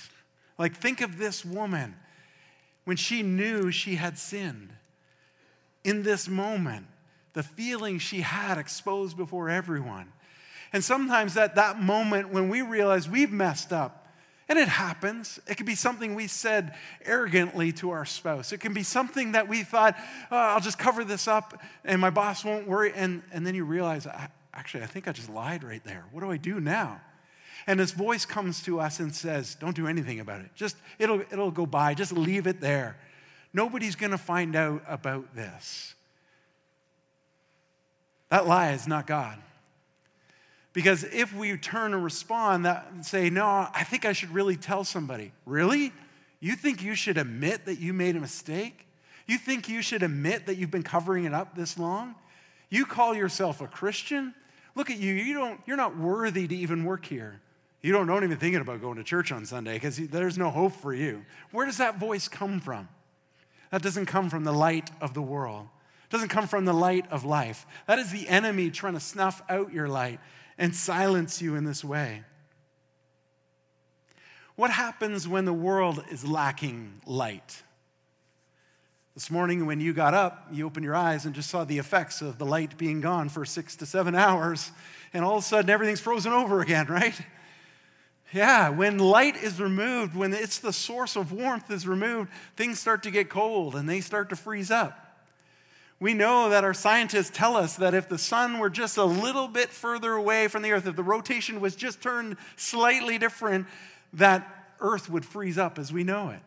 Like, 0.58 0.76
think 0.76 1.02
of 1.02 1.18
this 1.18 1.44
woman 1.44 1.96
when 2.86 2.98
she 2.98 3.24
knew 3.24 3.72
she 3.72 3.96
had 3.96 4.18
sinned 4.18 4.74
in 5.84 6.04
this 6.04 6.28
moment, 6.28 6.88
the 7.34 7.44
feeling 7.44 8.00
she 8.00 8.22
had 8.22 8.58
exposed 8.58 9.18
before 9.18 9.50
everyone. 9.50 10.12
And 10.74 10.84
sometimes 10.84 11.38
at 11.38 11.56
that 11.56 11.82
moment 11.82 12.30
when 12.30 12.50
we 12.50 12.62
realize 12.62 13.10
we've 13.10 13.32
messed 13.32 13.74
up, 13.74 14.02
and 14.52 14.60
it 14.60 14.68
happens. 14.68 15.40
It 15.48 15.56
can 15.56 15.66
be 15.66 15.76
something 15.76 16.14
we 16.14 16.28
said 16.28 16.76
arrogantly 17.06 17.72
to 17.74 17.92
our 17.92 18.04
spouse. 18.04 18.52
It 18.52 18.58
can 18.58 18.74
be 18.74 18.84
something 18.84 19.32
that 19.32 19.48
we 19.48 19.64
thought, 19.64 19.96
oh, 20.30 20.36
I'll 20.36 20.60
just 20.60 20.78
cover 20.78 21.06
this 21.06 21.26
up 21.26 21.62
and 21.86 22.02
my 22.02 22.10
boss 22.10 22.44
won't 22.44 22.68
worry. 22.68 22.92
And, 22.94 23.24
and 23.32 23.48
then 23.48 23.56
you 23.56 23.64
realize, 23.64 24.06
actually, 24.54 24.84
I 24.84 24.88
think 24.88 25.08
I 25.08 25.14
just 25.14 25.30
lied 25.30 25.64
right 25.64 25.82
there. 25.86 26.04
What 26.12 26.20
do 26.20 26.30
I 26.30 26.36
do 26.36 26.60
now? 26.60 27.00
And 27.66 27.80
this 27.80 27.92
voice 27.92 28.26
comes 28.26 28.62
to 28.64 28.82
us 28.82 29.00
and 29.00 29.16
says, 29.16 29.56
Don't 29.56 29.76
do 29.76 29.88
anything 29.88 30.20
about 30.20 30.42
it. 30.42 30.50
Just, 30.54 30.76
it'll, 31.00 31.22
it'll 31.22 31.52
go 31.52 31.66
by. 31.66 31.94
Just 31.94 32.12
leave 32.12 32.46
it 32.46 32.60
there. 32.60 32.98
Nobody's 33.54 33.96
going 33.96 34.12
to 34.12 34.18
find 34.18 34.56
out 34.56 34.84
about 34.88 35.36
this. 35.36 35.96
That 38.30 38.48
lie 38.48 38.72
is 38.72 38.88
not 38.88 39.08
God. 39.08 39.38
Because 40.74 41.04
if 41.04 41.36
we 41.36 41.58
turn 41.58 41.94
and 41.94 42.04
respond 42.04 42.66
that 42.66 42.88
and 42.94 43.06
say, 43.06 43.30
No, 43.30 43.68
I 43.74 43.84
think 43.84 44.06
I 44.06 44.14
should 44.14 44.32
really 44.32 44.56
tell 44.56 44.84
somebody. 44.84 45.34
Really? 45.46 45.92
You 46.40 46.56
think 46.56 46.82
you 46.82 46.96
should 46.96 47.18
admit 47.18 47.66
that 47.66 47.80
you 47.80 47.94
made 47.94 48.16
a 48.16 48.20
mistake? 48.20 48.88
You 49.28 49.38
think 49.38 49.70
you 49.70 49.82
should 49.82 50.02
admit 50.02 50.48
that 50.48 50.56
you've 50.56 50.72
been 50.72 50.82
covering 50.84 51.26
it 51.26 51.34
up 51.34 51.56
this 51.56 51.78
long? 51.78 52.16
You 52.70 52.86
call 52.86 53.14
yourself 53.14 53.62
a 53.62 53.68
Christian? 53.68 54.34
Look 54.76 54.90
at 54.90 54.98
you. 54.98 55.14
You 55.14 55.34
don't, 55.34 55.60
you're 55.66 55.78
not 55.78 55.98
worthy 55.98 56.48
to 56.48 56.56
even 56.56 56.86
work 56.86 57.06
here. 57.06 57.42
You 57.82 57.92
don't, 57.92 58.08
don't 58.08 58.24
even 58.24 58.38
thinking 58.38 58.62
about 58.62 58.82
going 58.82 58.98
to 58.98 59.04
church 59.04 59.32
on 59.32 59.46
Sunday 59.46 59.74
because 59.74 59.98
there's 59.98 60.38
no 60.38 60.50
hope 60.50 60.74
for 60.74 60.94
you. 60.94 61.26
Where 61.52 61.66
does 61.66 61.78
that 61.78 62.00
voice 62.00 62.28
come 62.28 62.60
from? 62.60 62.88
That 63.72 63.82
doesn't 63.82 64.06
come 64.06 64.30
from 64.30 64.44
the 64.44 64.52
light 64.52 64.92
of 65.02 65.14
the 65.14 65.22
world. 65.22 65.68
It 66.06 66.12
doesn't 66.12 66.30
come 66.30 66.48
from 66.48 66.66
the 66.66 66.74
light 66.74 67.06
of 67.10 67.24
life. 67.24 67.66
That 67.88 68.00
is 68.00 68.12
the 68.12 68.28
enemy 68.28 68.70
trying 68.70 68.94
to 68.94 69.00
snuff 69.00 69.42
out 69.50 69.74
your 69.74 69.88
light 69.88 70.20
and 70.58 70.76
silence 70.76 71.42
you 71.42 71.56
in 71.56 71.64
this 71.64 71.84
way. 71.84 72.24
What 74.56 74.70
happens 74.70 75.28
when 75.28 75.46
the 75.46 75.54
world 75.54 76.04
is 76.12 76.28
lacking 76.28 77.02
light? 77.06 77.64
This 79.14 79.32
morning, 79.32 79.66
when 79.66 79.82
you 79.82 79.94
got 79.94 80.14
up, 80.14 80.48
you 80.52 80.66
opened 80.66 80.86
your 80.86 80.96
eyes 80.96 81.26
and 81.26 81.36
just 81.36 81.50
saw 81.50 81.64
the 81.64 81.80
effects 81.80 82.22
of 82.22 82.38
the 82.38 82.46
light 82.46 82.78
being 82.78 83.02
gone 83.02 83.28
for 83.28 83.44
six 83.44 83.76
to 83.78 83.86
seven 83.86 84.16
hours, 84.28 84.72
and 85.14 85.26
all 85.26 85.38
of 85.38 85.44
a 85.44 85.46
sudden 85.46 85.70
everything's 85.70 86.00
frozen 86.00 86.32
over 86.32 86.62
again, 86.62 86.88
right? 86.88 87.20
Yeah, 88.34 88.70
when 88.70 88.98
light 88.98 89.36
is 89.36 89.60
removed, 89.60 90.16
when 90.16 90.34
it's 90.34 90.60
the 90.60 90.72
source 90.72 91.18
of 91.18 91.34
warmth 91.34 91.70
is 91.70 91.86
removed, 91.86 92.30
things 92.56 92.80
start 92.80 93.04
to 93.04 93.12
get 93.12 93.30
cold 93.30 93.76
and 93.76 93.90
they 93.90 94.00
start 94.00 94.30
to 94.30 94.36
freeze 94.36 94.72
up. 94.72 94.98
We 96.00 96.14
know 96.14 96.50
that 96.50 96.64
our 96.64 96.74
scientists 96.74 97.30
tell 97.32 97.56
us 97.56 97.76
that 97.76 97.94
if 97.94 98.10
the 98.10 98.18
sun 98.18 98.58
were 98.58 98.70
just 98.70 98.98
a 98.98 99.04
little 99.04 99.48
bit 99.48 99.70
further 99.70 100.14
away 100.14 100.48
from 100.48 100.64
the 100.64 100.72
earth, 100.72 100.88
if 100.88 100.96
the 100.96 101.04
rotation 101.04 101.60
was 101.62 101.76
just 101.76 102.02
turned 102.02 102.38
slightly 102.56 103.18
different, 103.18 103.68
that 104.14 104.76
earth 104.80 105.10
would 105.10 105.26
freeze 105.26 105.58
up 105.58 105.78
as 105.78 105.94
we 105.94 106.04
know 106.04 106.30
it. 106.30 106.40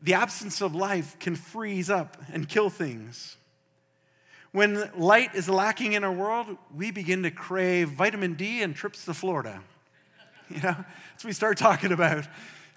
The 0.00 0.14
absence 0.14 0.62
of 0.62 0.74
life 0.74 1.18
can 1.18 1.36
freeze 1.36 1.90
up 1.90 2.16
and 2.32 2.48
kill 2.48 2.70
things. 2.70 3.36
When 4.52 4.90
light 4.96 5.34
is 5.34 5.50
lacking 5.50 5.92
in 5.92 6.04
our 6.04 6.12
world, 6.12 6.56
we 6.74 6.90
begin 6.90 7.24
to 7.24 7.30
crave 7.30 7.90
vitamin 7.90 8.34
D 8.34 8.62
and 8.62 8.74
trips 8.74 9.04
to 9.04 9.12
Florida. 9.12 9.60
You 10.54 10.60
know, 10.62 10.76
as 11.16 11.24
we 11.24 11.32
start 11.32 11.58
talking 11.58 11.90
about, 11.90 12.24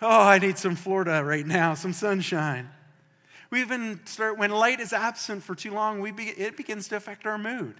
oh, 0.01 0.21
I 0.23 0.39
need 0.39 0.57
some 0.57 0.75
Florida 0.75 1.23
right 1.23 1.45
now, 1.45 1.75
some 1.75 1.93
sunshine. 1.93 2.67
We 3.51 3.61
even 3.61 3.99
start, 4.05 4.37
when 4.37 4.51
light 4.51 4.79
is 4.79 4.93
absent 4.93 5.43
for 5.43 5.55
too 5.55 5.71
long, 5.71 6.01
we 6.01 6.11
be, 6.11 6.25
it 6.25 6.57
begins 6.57 6.87
to 6.89 6.95
affect 6.95 7.25
our 7.25 7.37
mood. 7.37 7.75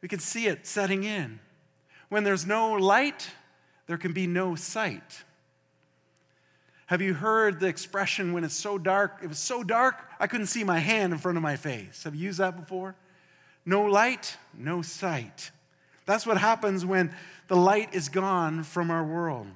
We 0.00 0.08
can 0.08 0.18
see 0.18 0.46
it 0.46 0.66
setting 0.66 1.04
in. 1.04 1.40
When 2.08 2.24
there's 2.24 2.46
no 2.46 2.72
light, 2.72 3.30
there 3.86 3.96
can 3.96 4.12
be 4.12 4.26
no 4.26 4.54
sight. 4.54 5.24
Have 6.86 7.00
you 7.00 7.14
heard 7.14 7.60
the 7.60 7.66
expression 7.66 8.32
when 8.32 8.44
it's 8.44 8.54
so 8.54 8.78
dark? 8.78 9.20
It 9.22 9.28
was 9.28 9.38
so 9.38 9.62
dark, 9.62 9.96
I 10.20 10.26
couldn't 10.26 10.46
see 10.46 10.64
my 10.64 10.78
hand 10.78 11.12
in 11.12 11.18
front 11.18 11.38
of 11.38 11.42
my 11.42 11.56
face. 11.56 12.04
Have 12.04 12.14
you 12.14 12.26
used 12.26 12.38
that 12.38 12.56
before? 12.56 12.94
No 13.64 13.84
light, 13.84 14.36
no 14.52 14.82
sight. 14.82 15.50
That's 16.06 16.26
what 16.26 16.36
happens 16.36 16.84
when 16.84 17.14
the 17.48 17.56
light 17.56 17.94
is 17.94 18.08
gone 18.08 18.62
from 18.62 18.90
our 18.90 19.04
world. 19.04 19.46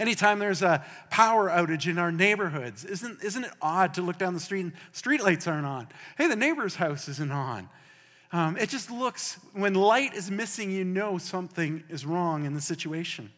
Anytime 0.00 0.38
there's 0.38 0.62
a 0.62 0.84
power 1.10 1.48
outage 1.48 1.88
in 1.88 1.98
our 1.98 2.12
neighborhoods, 2.12 2.84
isn't, 2.84 3.22
isn't 3.24 3.44
it 3.44 3.50
odd 3.60 3.94
to 3.94 4.02
look 4.02 4.16
down 4.16 4.32
the 4.32 4.40
street 4.40 4.60
and 4.60 4.72
street 4.92 5.22
lights 5.22 5.46
aren't 5.46 5.66
on? 5.66 5.88
Hey, 6.16 6.28
the 6.28 6.36
neighbor's 6.36 6.76
house 6.76 7.08
isn't 7.08 7.32
on. 7.32 7.68
Um, 8.30 8.56
it 8.58 8.68
just 8.68 8.90
looks, 8.90 9.38
when 9.54 9.74
light 9.74 10.14
is 10.14 10.30
missing, 10.30 10.70
you 10.70 10.84
know 10.84 11.18
something 11.18 11.82
is 11.88 12.06
wrong 12.06 12.44
in 12.44 12.54
the 12.54 12.60
situation. 12.60 13.30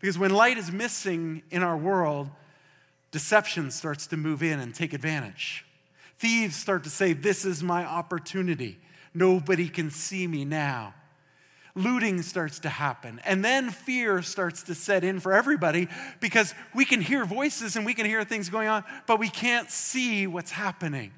Because 0.00 0.18
when 0.18 0.30
light 0.30 0.56
is 0.56 0.72
missing 0.72 1.42
in 1.50 1.62
our 1.62 1.76
world, 1.76 2.30
deception 3.10 3.70
starts 3.70 4.06
to 4.08 4.16
move 4.16 4.42
in 4.42 4.58
and 4.58 4.74
take 4.74 4.94
advantage. 4.94 5.66
Thieves 6.18 6.56
start 6.56 6.84
to 6.84 6.90
say, 6.90 7.12
This 7.12 7.44
is 7.44 7.62
my 7.62 7.84
opportunity. 7.84 8.78
Nobody 9.14 9.68
can 9.68 9.90
see 9.90 10.26
me 10.26 10.44
now. 10.44 10.94
Looting 11.74 12.20
starts 12.20 12.58
to 12.60 12.68
happen. 12.68 13.20
And 13.24 13.44
then 13.44 13.70
fear 13.70 14.20
starts 14.20 14.62
to 14.64 14.74
set 14.74 15.04
in 15.04 15.20
for 15.20 15.32
everybody 15.32 15.88
because 16.20 16.54
we 16.74 16.84
can 16.84 17.00
hear 17.00 17.24
voices 17.24 17.76
and 17.76 17.86
we 17.86 17.94
can 17.94 18.04
hear 18.04 18.24
things 18.24 18.50
going 18.50 18.68
on, 18.68 18.84
but 19.06 19.18
we 19.18 19.28
can't 19.28 19.70
see 19.70 20.26
what's 20.26 20.50
happening. 20.50 21.12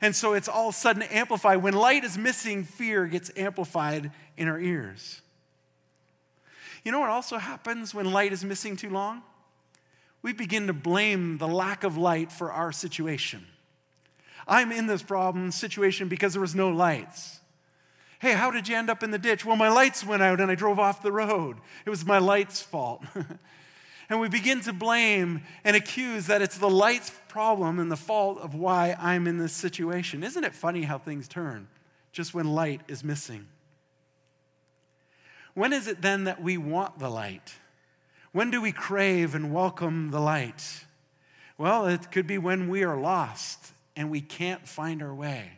And 0.00 0.16
so 0.16 0.32
it's 0.32 0.48
all 0.48 0.72
sudden 0.72 1.02
amplified. 1.02 1.62
When 1.62 1.74
light 1.74 2.04
is 2.04 2.18
missing, 2.18 2.64
fear 2.64 3.06
gets 3.06 3.30
amplified 3.36 4.10
in 4.36 4.48
our 4.48 4.58
ears. 4.58 5.20
You 6.84 6.92
know 6.92 7.00
what 7.00 7.10
also 7.10 7.36
happens 7.36 7.94
when 7.94 8.10
light 8.10 8.32
is 8.32 8.44
missing 8.44 8.76
too 8.76 8.90
long? 8.90 9.22
We 10.22 10.32
begin 10.32 10.66
to 10.66 10.72
blame 10.72 11.38
the 11.38 11.48
lack 11.48 11.84
of 11.84 11.96
light 11.96 12.32
for 12.32 12.50
our 12.50 12.72
situation. 12.72 13.46
I'm 14.48 14.72
in 14.72 14.86
this 14.86 15.02
problem 15.02 15.50
situation 15.50 16.08
because 16.08 16.32
there 16.32 16.40
was 16.40 16.54
no 16.54 16.70
lights. 16.70 17.39
Hey, 18.20 18.34
how 18.34 18.50
did 18.50 18.68
you 18.68 18.76
end 18.76 18.90
up 18.90 19.02
in 19.02 19.12
the 19.12 19.18
ditch? 19.18 19.46
Well, 19.46 19.56
my 19.56 19.70
lights 19.70 20.04
went 20.04 20.22
out 20.22 20.40
and 20.40 20.50
I 20.50 20.54
drove 20.54 20.78
off 20.78 21.02
the 21.02 21.10
road. 21.10 21.56
It 21.86 21.90
was 21.90 22.04
my 22.04 22.18
light's 22.18 22.60
fault. 22.60 23.02
and 24.10 24.20
we 24.20 24.28
begin 24.28 24.60
to 24.62 24.74
blame 24.74 25.42
and 25.64 25.74
accuse 25.74 26.26
that 26.26 26.42
it's 26.42 26.58
the 26.58 26.68
light's 26.68 27.10
problem 27.28 27.78
and 27.78 27.90
the 27.90 27.96
fault 27.96 28.38
of 28.38 28.54
why 28.54 28.94
I'm 29.00 29.26
in 29.26 29.38
this 29.38 29.54
situation. 29.54 30.22
Isn't 30.22 30.44
it 30.44 30.54
funny 30.54 30.82
how 30.82 30.98
things 30.98 31.28
turn 31.28 31.68
just 32.12 32.34
when 32.34 32.46
light 32.46 32.82
is 32.88 33.02
missing? 33.02 33.46
When 35.54 35.72
is 35.72 35.88
it 35.88 36.02
then 36.02 36.24
that 36.24 36.42
we 36.42 36.58
want 36.58 36.98
the 36.98 37.08
light? 37.08 37.54
When 38.32 38.50
do 38.50 38.60
we 38.60 38.70
crave 38.70 39.34
and 39.34 39.50
welcome 39.50 40.10
the 40.10 40.20
light? 40.20 40.84
Well, 41.56 41.86
it 41.86 42.12
could 42.12 42.26
be 42.26 42.36
when 42.36 42.68
we 42.68 42.84
are 42.84 42.98
lost 42.98 43.72
and 43.96 44.10
we 44.10 44.20
can't 44.20 44.68
find 44.68 45.02
our 45.02 45.14
way. 45.14 45.52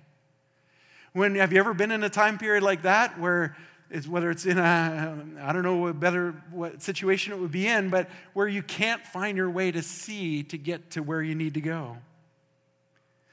When 1.12 1.34
have 1.34 1.52
you 1.52 1.58
ever 1.58 1.74
been 1.74 1.90
in 1.90 2.02
a 2.02 2.08
time 2.08 2.38
period 2.38 2.62
like 2.62 2.82
that 2.82 3.18
where 3.18 3.56
it's, 3.90 4.08
whether 4.08 4.30
it's 4.30 4.46
in 4.46 4.56
a 4.56 5.24
I 5.42 5.52
don't 5.52 5.62
know 5.62 5.76
what 5.76 6.00
better 6.00 6.32
what 6.50 6.82
situation 6.82 7.34
it 7.34 7.38
would 7.38 7.52
be 7.52 7.66
in, 7.66 7.90
but 7.90 8.08
where 8.32 8.48
you 8.48 8.62
can't 8.62 9.04
find 9.04 9.36
your 9.36 9.50
way 9.50 9.70
to 9.70 9.82
see 9.82 10.42
to 10.44 10.56
get 10.56 10.92
to 10.92 11.02
where 11.02 11.22
you 11.22 11.34
need 11.34 11.54
to 11.54 11.60
go. 11.60 11.98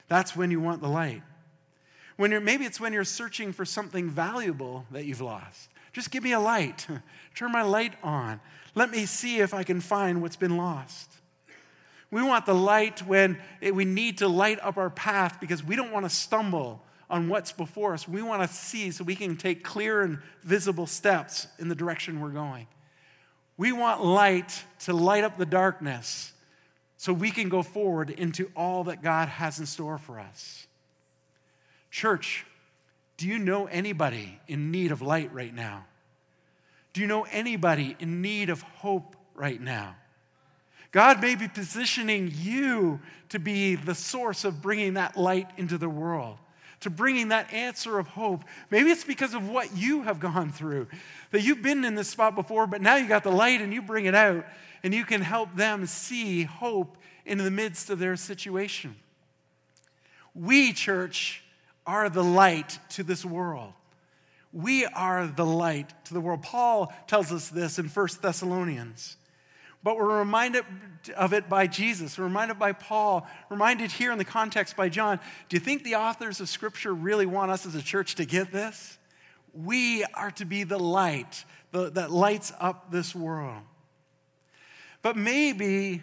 That's 0.08 0.36
when 0.36 0.50
you 0.50 0.60
want 0.60 0.82
the 0.82 0.88
light. 0.88 1.22
When 2.16 2.32
you're, 2.32 2.40
maybe 2.40 2.66
it's 2.66 2.78
when 2.78 2.92
you're 2.92 3.04
searching 3.04 3.52
for 3.52 3.64
something 3.64 4.10
valuable 4.10 4.84
that 4.90 5.06
you've 5.06 5.22
lost. 5.22 5.70
Just 5.94 6.10
give 6.10 6.22
me 6.22 6.32
a 6.32 6.40
light. 6.40 6.86
Turn 7.34 7.50
my 7.50 7.62
light 7.62 7.94
on. 8.02 8.40
Let 8.74 8.90
me 8.90 9.06
see 9.06 9.38
if 9.38 9.54
I 9.54 9.62
can 9.62 9.80
find 9.80 10.20
what's 10.20 10.36
been 10.36 10.58
lost. 10.58 11.10
We 12.10 12.22
want 12.22 12.44
the 12.44 12.54
light 12.54 13.06
when 13.06 13.38
we 13.62 13.86
need 13.86 14.18
to 14.18 14.28
light 14.28 14.58
up 14.60 14.76
our 14.76 14.90
path 14.90 15.38
because 15.40 15.64
we 15.64 15.76
don't 15.76 15.92
want 15.92 16.04
to 16.04 16.10
stumble 16.10 16.82
on 17.10 17.28
what's 17.28 17.52
before 17.52 17.92
us. 17.92 18.08
We 18.08 18.22
want 18.22 18.42
to 18.42 18.48
see 18.48 18.90
so 18.90 19.04
we 19.04 19.16
can 19.16 19.36
take 19.36 19.62
clear 19.62 20.02
and 20.02 20.18
visible 20.42 20.86
steps 20.86 21.48
in 21.58 21.68
the 21.68 21.74
direction 21.74 22.20
we're 22.20 22.30
going. 22.30 22.66
We 23.56 23.72
want 23.72 24.02
light 24.02 24.64
to 24.80 24.94
light 24.94 25.24
up 25.24 25.36
the 25.36 25.44
darkness 25.44 26.32
so 26.96 27.12
we 27.12 27.30
can 27.30 27.48
go 27.48 27.62
forward 27.62 28.10
into 28.10 28.50
all 28.56 28.84
that 28.84 29.02
God 29.02 29.28
has 29.28 29.58
in 29.58 29.66
store 29.66 29.98
for 29.98 30.18
us. 30.20 30.66
Church, 31.90 32.46
do 33.16 33.26
you 33.26 33.38
know 33.38 33.66
anybody 33.66 34.40
in 34.48 34.70
need 34.70 34.92
of 34.92 35.02
light 35.02 35.32
right 35.32 35.54
now? 35.54 35.84
Do 36.92 37.00
you 37.00 37.06
know 37.06 37.26
anybody 37.30 37.96
in 37.98 38.22
need 38.22 38.48
of 38.50 38.62
hope 38.62 39.16
right 39.34 39.60
now? 39.60 39.96
God 40.92 41.20
may 41.20 41.36
be 41.36 41.46
positioning 41.46 42.32
you 42.34 43.00
to 43.28 43.38
be 43.38 43.76
the 43.76 43.94
source 43.94 44.44
of 44.44 44.60
bringing 44.60 44.94
that 44.94 45.16
light 45.16 45.48
into 45.56 45.78
the 45.78 45.88
world, 45.88 46.38
to 46.80 46.90
bringing 46.90 47.28
that 47.28 47.52
answer 47.52 47.98
of 47.98 48.08
hope. 48.08 48.44
Maybe 48.70 48.90
it's 48.90 49.04
because 49.04 49.34
of 49.34 49.48
what 49.48 49.76
you 49.76 50.02
have 50.02 50.18
gone 50.18 50.50
through, 50.50 50.88
that 51.30 51.42
you've 51.42 51.62
been 51.62 51.84
in 51.84 51.94
this 51.94 52.08
spot 52.08 52.34
before, 52.34 52.66
but 52.66 52.80
now 52.80 52.96
you 52.96 53.06
got 53.06 53.22
the 53.22 53.30
light 53.30 53.60
and 53.60 53.72
you 53.72 53.82
bring 53.82 54.06
it 54.06 54.14
out, 54.14 54.46
and 54.82 54.94
you 54.94 55.04
can 55.04 55.20
help 55.20 55.54
them 55.56 55.86
see 55.86 56.44
hope 56.44 56.96
in 57.26 57.38
the 57.38 57.50
midst 57.50 57.90
of 57.90 57.98
their 57.98 58.16
situation. 58.16 58.96
We, 60.34 60.72
church, 60.72 61.42
are 61.86 62.08
the 62.08 62.24
light 62.24 62.78
to 62.90 63.02
this 63.02 63.24
world. 63.24 63.72
We 64.52 64.84
are 64.86 65.26
the 65.26 65.46
light 65.46 65.92
to 66.06 66.14
the 66.14 66.20
world. 66.20 66.42
Paul 66.42 66.92
tells 67.06 67.30
us 67.30 67.48
this 67.48 67.78
in 67.78 67.88
1 67.88 68.08
Thessalonians. 68.20 69.16
But 69.82 69.96
we're 69.96 70.18
reminded 70.18 70.64
of 71.16 71.32
it 71.32 71.48
by 71.48 71.66
Jesus, 71.66 72.18
we're 72.18 72.24
reminded 72.24 72.58
by 72.58 72.72
Paul, 72.72 73.26
reminded 73.48 73.90
here 73.90 74.12
in 74.12 74.18
the 74.18 74.24
context 74.24 74.76
by 74.76 74.90
John. 74.90 75.18
Do 75.48 75.56
you 75.56 75.60
think 75.60 75.82
the 75.82 75.94
authors 75.94 76.40
of 76.40 76.48
Scripture 76.48 76.92
really 76.92 77.24
want 77.24 77.50
us 77.50 77.64
as 77.64 77.74
a 77.74 77.82
church 77.82 78.16
to 78.16 78.26
get 78.26 78.52
this? 78.52 78.98
We 79.54 80.04
are 80.14 80.30
to 80.32 80.44
be 80.44 80.64
the 80.64 80.78
light 80.78 81.44
the, 81.72 81.90
that 81.90 82.10
lights 82.10 82.52
up 82.60 82.90
this 82.90 83.14
world. 83.14 83.62
But 85.02 85.16
maybe 85.16 86.02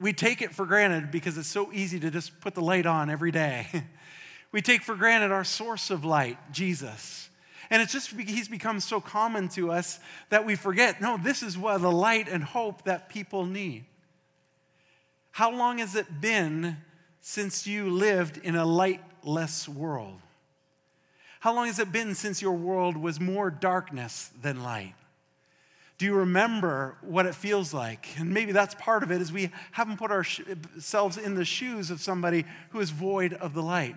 we 0.00 0.12
take 0.12 0.42
it 0.42 0.54
for 0.54 0.66
granted 0.66 1.10
because 1.10 1.38
it's 1.38 1.48
so 1.48 1.72
easy 1.72 2.00
to 2.00 2.10
just 2.10 2.40
put 2.40 2.54
the 2.54 2.62
light 2.62 2.86
on 2.86 3.08
every 3.08 3.30
day. 3.30 3.66
we 4.52 4.60
take 4.60 4.82
for 4.82 4.94
granted 4.96 5.30
our 5.30 5.44
source 5.44 5.90
of 5.90 6.04
light, 6.04 6.38
Jesus. 6.52 7.28
And 7.74 7.82
it's 7.82 7.92
just 7.92 8.10
he's 8.12 8.46
become 8.46 8.78
so 8.78 9.00
common 9.00 9.48
to 9.48 9.72
us 9.72 9.98
that 10.30 10.46
we 10.46 10.54
forget 10.54 11.00
no, 11.00 11.18
this 11.20 11.42
is 11.42 11.58
what 11.58 11.80
the 11.80 11.90
light 11.90 12.28
and 12.28 12.44
hope 12.44 12.84
that 12.84 13.08
people 13.08 13.46
need. 13.46 13.84
How 15.32 15.50
long 15.50 15.78
has 15.78 15.96
it 15.96 16.20
been 16.20 16.76
since 17.20 17.66
you 17.66 17.90
lived 17.90 18.36
in 18.36 18.54
a 18.54 18.64
lightless 18.64 19.68
world? 19.68 20.20
How 21.40 21.52
long 21.52 21.66
has 21.66 21.80
it 21.80 21.90
been 21.90 22.14
since 22.14 22.40
your 22.40 22.52
world 22.52 22.96
was 22.96 23.18
more 23.18 23.50
darkness 23.50 24.30
than 24.40 24.62
light? 24.62 24.94
Do 25.98 26.06
you 26.06 26.14
remember 26.14 26.96
what 27.00 27.26
it 27.26 27.34
feels 27.34 27.74
like? 27.74 28.06
And 28.20 28.32
maybe 28.32 28.52
that's 28.52 28.76
part 28.76 29.02
of 29.02 29.10
it 29.10 29.20
is 29.20 29.32
we 29.32 29.50
haven't 29.72 29.96
put 29.96 30.12
ourselves 30.12 31.18
in 31.18 31.34
the 31.34 31.44
shoes 31.44 31.90
of 31.90 32.00
somebody 32.00 32.44
who 32.70 32.78
is 32.78 32.90
void 32.90 33.32
of 33.32 33.52
the 33.52 33.64
light. 33.64 33.96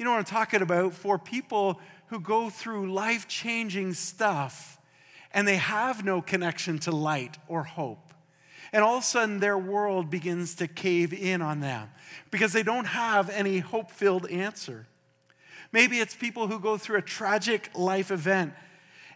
You 0.00 0.04
know 0.04 0.12
what 0.12 0.18
I'm 0.20 0.24
talking 0.24 0.62
about? 0.62 0.94
For 0.94 1.18
people 1.18 1.78
who 2.06 2.20
go 2.20 2.48
through 2.48 2.90
life 2.90 3.28
changing 3.28 3.92
stuff 3.92 4.78
and 5.30 5.46
they 5.46 5.56
have 5.56 6.06
no 6.06 6.22
connection 6.22 6.78
to 6.78 6.90
light 6.90 7.36
or 7.48 7.64
hope. 7.64 8.14
And 8.72 8.82
all 8.82 8.96
of 8.96 9.02
a 9.02 9.06
sudden, 9.06 9.40
their 9.40 9.58
world 9.58 10.08
begins 10.08 10.54
to 10.54 10.66
cave 10.66 11.12
in 11.12 11.42
on 11.42 11.60
them 11.60 11.90
because 12.30 12.54
they 12.54 12.62
don't 12.62 12.86
have 12.86 13.28
any 13.28 13.58
hope 13.58 13.90
filled 13.90 14.26
answer. 14.30 14.86
Maybe 15.70 15.98
it's 15.98 16.14
people 16.14 16.46
who 16.46 16.58
go 16.60 16.78
through 16.78 16.96
a 16.96 17.02
tragic 17.02 17.68
life 17.74 18.10
event 18.10 18.54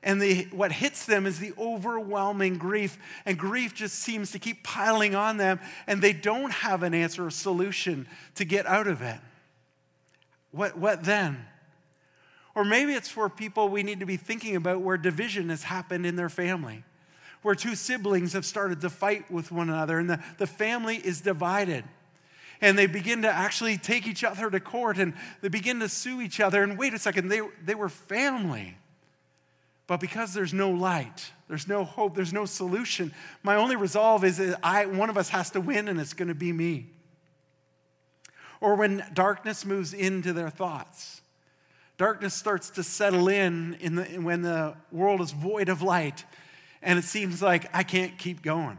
and 0.03 0.21
the, 0.21 0.49
what 0.51 0.71
hits 0.71 1.07
them 1.07 1.25
is 1.25 1.39
the 1.39 1.55
overwhelming 1.59 2.59
grief, 2.59 2.99
and 3.25 3.39
grief 3.39 3.73
just 3.73 3.95
seems 3.95 4.33
to 4.33 4.39
keep 4.39 4.63
piling 4.63 5.15
on 5.15 5.39
them, 5.39 5.61
and 5.87 6.03
they 6.03 6.13
don't 6.13 6.53
have 6.53 6.83
an 6.83 6.93
answer 6.93 7.25
or 7.25 7.31
solution 7.31 8.07
to 8.35 8.45
get 8.45 8.67
out 8.67 8.87
of 8.87 9.01
it. 9.01 9.17
What, 10.55 10.79
what 10.79 11.03
then? 11.03 11.45
Or 12.55 12.65
maybe 12.65 12.93
it's 12.93 13.09
for 13.09 13.29
people 13.29 13.69
we 13.69 13.83
need 13.83 14.01
to 14.01 14.07
be 14.07 14.17
thinking 14.17 14.55
about 14.55 14.81
where 14.83 14.97
division 14.97 15.49
has 15.49 15.65
happened 15.65 16.07
in 16.07 16.15
their 16.15 16.29
family, 16.29 16.85
where 17.43 17.57
two 17.57 17.75
siblings 17.75 18.35
have 18.35 18.47
started 18.47 18.81
to 18.83 18.91
fight 18.91 19.29
with 19.31 19.51
one 19.51 19.69
another 19.69 19.99
and 19.99 20.09
the, 20.09 20.23
the 20.39 20.47
family 20.47 20.97
is 20.97 21.21
divided. 21.21 21.85
And 22.61 22.79
they 22.79 22.87
begin 22.87 23.23
to 23.23 23.29
actually 23.29 23.77
take 23.77 24.07
each 24.07 24.23
other 24.23 24.49
to 24.49 24.61
court 24.61 24.97
and 24.97 25.15
they 25.41 25.49
begin 25.49 25.81
to 25.81 25.89
sue 25.89 26.21
each 26.21 26.39
other. 26.39 26.63
And 26.63 26.79
wait 26.79 26.95
a 26.95 27.01
second, 27.01 27.29
they, 27.29 27.41
they 27.65 27.75
were 27.75 27.89
family. 27.89 28.77
But 29.89 29.99
because 29.99 30.33
there's 30.35 30.55
no 30.55 30.71
light, 30.71 31.33
there's 31.49 31.67
no 31.67 31.83
hope, 31.83 32.15
there's 32.15 32.33
no 32.33 32.45
solution, 32.45 33.13
my 33.43 33.57
only 33.57 33.75
resolve 33.75 34.25
is 34.25 34.39
that 34.39 34.61
I, 34.63 34.87
one 34.87 35.11
of 35.11 35.19
us 35.19 35.31
has 35.31 35.51
to 35.51 35.61
win 35.61 35.89
and 35.89 36.01
it's 36.01 36.15
going 36.15 36.29
to 36.29 36.35
be 36.35 36.53
me. 36.53 36.94
Or 38.65 38.77
when 38.77 39.05
darkness 39.13 39.67
moves 39.67 39.93
into 39.93 40.33
their 40.33 40.49
thoughts, 40.49 41.21
darkness 41.99 42.33
starts 42.33 42.71
to 42.71 42.83
settle 42.83 43.29
in, 43.29 43.77
in 43.79 43.97
the, 43.97 44.05
when 44.05 44.41
the 44.41 44.75
world 44.91 45.21
is 45.21 45.33
void 45.33 45.69
of 45.69 45.83
light 45.83 46.25
and 46.81 46.99
it 46.99 47.05
seems 47.05 47.43
like 47.43 47.69
I 47.77 47.83
can't 47.83 48.17
keep 48.17 48.41
going. 48.41 48.79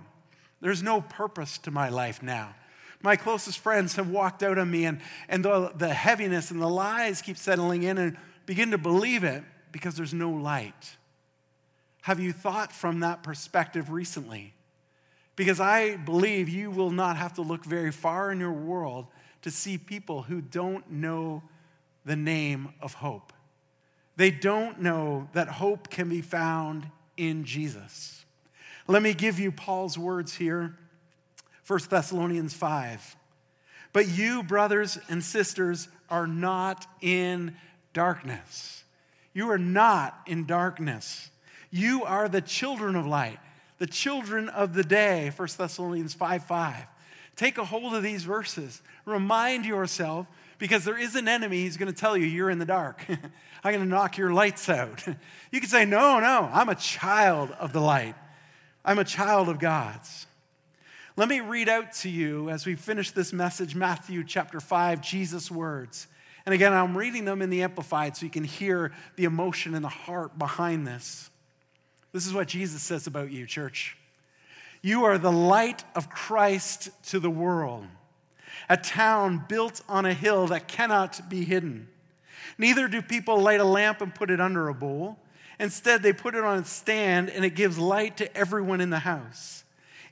There's 0.59 0.81
no 0.81 1.01
purpose 1.01 1.59
to 1.59 1.69
my 1.69 1.89
life 1.89 2.23
now. 2.23 2.55
My 3.03 3.15
closest 3.15 3.59
friends 3.59 3.95
have 3.97 4.09
walked 4.09 4.41
out 4.41 4.57
on 4.57 4.71
me, 4.71 4.85
and, 4.85 5.01
and 5.29 5.45
the, 5.45 5.71
the 5.77 5.93
heaviness 5.93 6.49
and 6.49 6.59
the 6.59 6.67
lies 6.67 7.21
keep 7.21 7.37
settling 7.37 7.83
in 7.83 7.99
and 7.99 8.17
begin 8.47 8.71
to 8.71 8.79
believe 8.79 9.23
it 9.23 9.43
because 9.71 9.95
there's 9.95 10.15
no 10.15 10.31
light. 10.31 10.97
Have 12.01 12.19
you 12.19 12.33
thought 12.33 12.71
from 12.71 13.01
that 13.01 13.21
perspective 13.21 13.91
recently? 13.91 14.55
Because 15.35 15.59
I 15.59 15.95
believe 15.95 16.49
you 16.49 16.71
will 16.71 16.89
not 16.89 17.17
have 17.17 17.35
to 17.35 17.43
look 17.43 17.63
very 17.63 17.91
far 17.91 18.31
in 18.31 18.39
your 18.39 18.51
world 18.51 19.05
to 19.45 19.51
see 19.51 19.77
people 19.77 20.23
who 20.23 20.41
don't 20.41 20.91
know 20.91 21.41
the 22.03 22.17
name 22.17 22.73
of 22.81 22.95
hope. 22.95 23.31
They 24.17 24.29
don't 24.29 24.81
know 24.81 25.29
that 25.31 25.47
hope 25.47 25.89
can 25.89 26.09
be 26.09 26.21
found 26.21 26.85
in 27.15 27.45
Jesus. 27.45 28.25
Let 28.87 29.01
me 29.01 29.13
give 29.13 29.39
you 29.39 29.51
Paul's 29.51 29.97
words 29.97 30.35
here 30.35 30.77
1 31.65 31.79
Thessalonians 31.89 32.53
5. 32.53 33.15
But 33.93 34.09
you, 34.09 34.43
brothers 34.43 34.99
and 35.09 35.23
sisters, 35.23 35.87
are 36.09 36.27
not 36.27 36.85
in 37.01 37.55
darkness 37.93 38.83
you 39.35 39.51
are 39.51 39.59
not 39.59 40.17
in 40.25 40.45
darkness. 40.45 41.29
You 41.69 42.05
are 42.05 42.29
the 42.29 42.41
children 42.41 42.95
of 42.95 43.05
light, 43.05 43.37
the 43.77 43.85
children 43.85 44.47
of 44.47 44.73
the 44.73 44.83
day, 44.83 45.31
1 45.35 45.47
Thessalonians 45.57 46.15
5 46.15 46.45
5. 46.45 46.85
Take 47.35 47.57
a 47.57 47.65
hold 47.65 47.93
of 47.93 48.03
these 48.03 48.23
verses. 48.23 48.81
Remind 49.05 49.65
yourself, 49.65 50.27
because 50.57 50.85
there 50.85 50.97
is 50.97 51.15
an 51.15 51.27
enemy 51.27 51.61
He's 51.61 51.77
going 51.77 51.91
to 51.91 51.99
tell 51.99 52.15
you 52.15 52.25
you're 52.25 52.49
in 52.49 52.59
the 52.59 52.65
dark. 52.65 53.05
I'm 53.09 53.73
going 53.73 53.79
to 53.79 53.85
knock 53.85 54.17
your 54.17 54.31
lights 54.31 54.69
out. 54.69 55.05
you 55.51 55.59
can 55.59 55.69
say, 55.69 55.85
No, 55.85 56.19
no, 56.19 56.49
I'm 56.51 56.69
a 56.69 56.75
child 56.75 57.51
of 57.51 57.73
the 57.73 57.81
light. 57.81 58.15
I'm 58.83 58.99
a 58.99 59.03
child 59.03 59.49
of 59.49 59.59
God's. 59.59 60.27
Let 61.17 61.29
me 61.29 61.39
read 61.39 61.69
out 61.69 61.93
to 61.93 62.09
you 62.09 62.49
as 62.49 62.65
we 62.65 62.75
finish 62.75 63.11
this 63.11 63.31
message, 63.31 63.73
Matthew 63.73 64.23
chapter 64.23 64.59
5, 64.59 65.01
Jesus' 65.01 65.49
words. 65.49 66.07
And 66.45 66.53
again, 66.53 66.73
I'm 66.73 66.97
reading 66.97 67.25
them 67.25 67.41
in 67.41 67.49
the 67.49 67.63
Amplified 67.63 68.15
so 68.15 68.25
you 68.25 68.31
can 68.31 68.43
hear 68.43 68.91
the 69.15 69.23
emotion 69.23 69.73
and 69.73 69.83
the 69.83 69.89
heart 69.89 70.37
behind 70.37 70.85
this. 70.85 71.29
This 72.11 72.27
is 72.27 72.33
what 72.33 72.47
Jesus 72.47 72.81
says 72.81 73.07
about 73.07 73.31
you, 73.31 73.45
church. 73.45 73.97
You 74.85 75.05
are 75.05 75.17
the 75.17 75.31
light 75.31 75.83
of 75.95 76.11
Christ 76.11 76.91
to 77.05 77.19
the 77.19 77.27
world, 77.27 77.87
a 78.69 78.77
town 78.77 79.43
built 79.49 79.81
on 79.89 80.05
a 80.05 80.13
hill 80.13 80.45
that 80.49 80.67
cannot 80.67 81.27
be 81.27 81.43
hidden. 81.43 81.87
Neither 82.59 82.87
do 82.87 83.01
people 83.01 83.41
light 83.41 83.59
a 83.59 83.63
lamp 83.63 84.01
and 84.01 84.13
put 84.13 84.29
it 84.29 84.39
under 84.39 84.69
a 84.69 84.75
bowl. 84.75 85.17
Instead, 85.59 86.03
they 86.03 86.13
put 86.13 86.35
it 86.35 86.43
on 86.43 86.59
a 86.59 86.65
stand 86.65 87.31
and 87.31 87.43
it 87.43 87.55
gives 87.55 87.79
light 87.79 88.17
to 88.17 88.37
everyone 88.37 88.79
in 88.79 88.91
the 88.91 88.99
house. 88.99 89.63